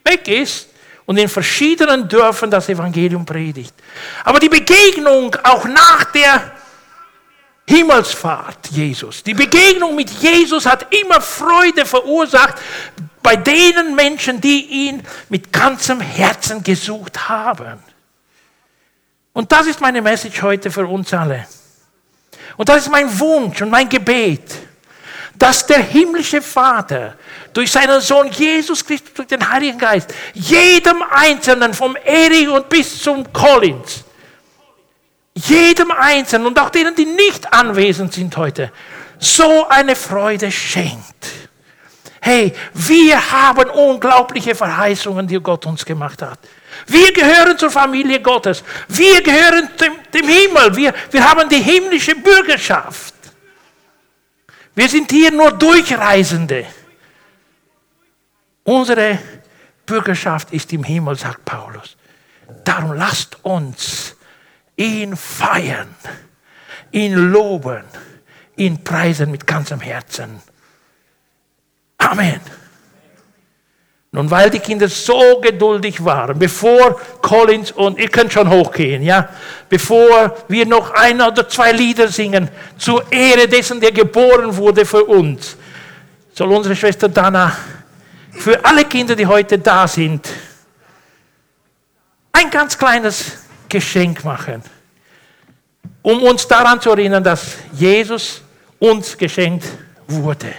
weg 0.03 0.27
ist 0.27 0.69
und 1.05 1.17
in 1.17 1.29
verschiedenen 1.29 2.07
Dörfern 2.07 2.51
das 2.51 2.69
Evangelium 2.69 3.25
predigt. 3.25 3.73
Aber 4.23 4.39
die 4.39 4.49
Begegnung 4.49 5.35
auch 5.43 5.65
nach 5.65 6.05
der 6.11 6.51
Himmelsfahrt 7.67 8.67
Jesus. 8.69 9.23
Die 9.23 9.33
Begegnung 9.33 9.95
mit 9.95 10.09
Jesus 10.09 10.65
hat 10.65 10.93
immer 10.93 11.19
Freude 11.19 11.85
verursacht 11.85 12.55
bei 13.27 13.35
denen 13.35 13.93
Menschen, 13.93 14.39
die 14.39 14.87
ihn 14.87 15.03
mit 15.27 15.51
ganzem 15.51 15.99
Herzen 15.99 16.63
gesucht 16.63 17.27
haben. 17.27 17.77
Und 19.33 19.51
das 19.51 19.67
ist 19.67 19.81
meine 19.81 20.01
Message 20.01 20.41
heute 20.41 20.71
für 20.71 20.87
uns 20.87 21.13
alle. 21.13 21.45
Und 22.55 22.69
das 22.69 22.83
ist 22.83 22.89
mein 22.89 23.19
Wunsch 23.19 23.61
und 23.61 23.69
mein 23.69 23.89
Gebet, 23.89 24.55
dass 25.35 25.65
der 25.65 25.79
himmlische 25.79 26.41
Vater 26.41 27.15
durch 27.51 27.69
seinen 27.69 27.99
Sohn 27.99 28.31
Jesus 28.31 28.85
Christus, 28.85 29.13
durch 29.13 29.27
den 29.27 29.51
Heiligen 29.51 29.77
Geist, 29.77 30.13
jedem 30.33 31.03
Einzelnen, 31.11 31.73
vom 31.73 31.97
Erich 31.97 32.47
und 32.47 32.69
bis 32.69 33.03
zum 33.03 33.33
Collins, 33.33 34.05
jedem 35.33 35.91
Einzelnen 35.91 36.47
und 36.47 36.57
auch 36.57 36.69
denen, 36.69 36.95
die 36.95 37.03
nicht 37.03 37.51
anwesend 37.51 38.13
sind 38.13 38.37
heute, 38.37 38.71
so 39.19 39.67
eine 39.67 39.97
Freude 39.97 40.49
schenkt. 40.49 41.46
Hey, 42.21 42.53
wir 42.73 43.31
haben 43.31 43.69
unglaubliche 43.69 44.55
Verheißungen, 44.55 45.27
die 45.27 45.39
Gott 45.39 45.65
uns 45.65 45.85
gemacht 45.85 46.21
hat. 46.21 46.39
Wir 46.87 47.11
gehören 47.13 47.57
zur 47.57 47.71
Familie 47.71 48.21
Gottes. 48.21 48.63
Wir 48.87 49.21
gehören 49.21 49.69
dem, 49.79 49.93
dem 50.13 50.27
Himmel. 50.27 50.75
Wir, 50.75 50.93
wir 51.11 51.29
haben 51.29 51.47
die 51.49 51.61
himmlische 51.61 52.15
Bürgerschaft. 52.15 53.13
Wir 54.75 54.89
sind 54.89 55.11
hier 55.11 55.31
nur 55.31 55.51
Durchreisende. 55.51 56.65
Unsere 58.63 59.19
Bürgerschaft 59.85 60.51
ist 60.51 60.71
im 60.73 60.83
Himmel, 60.83 61.15
sagt 61.15 61.45
Paulus. 61.45 61.97
Darum 62.63 62.93
lasst 62.93 63.43
uns 63.43 64.15
ihn 64.75 65.15
feiern, 65.15 65.95
ihn 66.91 67.13
loben, 67.13 67.83
ihn 68.55 68.83
preisen 68.83 69.31
mit 69.31 69.47
ganzem 69.47 69.81
Herzen. 69.81 70.41
Amen. 71.97 72.39
Nun, 74.11 74.31
weil 74.31 74.49
die 74.49 74.59
Kinder 74.59 74.87
so 74.87 75.39
geduldig 75.41 76.03
waren, 76.03 76.39
bevor 76.39 76.99
Collins 77.21 77.71
und 77.71 77.99
ihr 77.99 78.07
könnt 78.07 78.31
schon 78.31 78.49
hochgehen, 78.49 79.03
ja, 79.03 79.29
bevor 79.67 80.35
wir 80.47 80.65
noch 80.65 80.91
ein 80.91 81.21
oder 81.21 81.47
zwei 81.47 81.71
Lieder 81.71 82.07
singen 82.07 82.49
zur 82.77 83.11
Ehre 83.11 83.47
dessen, 83.47 83.81
der 83.81 83.91
geboren 83.91 84.55
wurde 84.55 84.85
für 84.85 85.03
uns, 85.03 85.57
soll 86.33 86.51
unsere 86.51 86.75
Schwester 86.75 87.09
Dana 87.09 87.55
für 88.31 88.63
alle 88.63 88.85
Kinder, 88.85 89.15
die 89.15 89.25
heute 89.25 89.59
da 89.59 89.87
sind, 89.87 90.27
ein 92.31 92.49
ganz 92.49 92.77
kleines 92.77 93.33
Geschenk 93.67 94.23
machen, 94.23 94.63
um 96.01 96.23
uns 96.23 96.47
daran 96.47 96.79
zu 96.79 96.91
erinnern, 96.91 97.23
dass 97.23 97.57
Jesus 97.73 98.41
uns 98.79 99.17
geschenkt 99.17 99.65
wurde. 100.07 100.53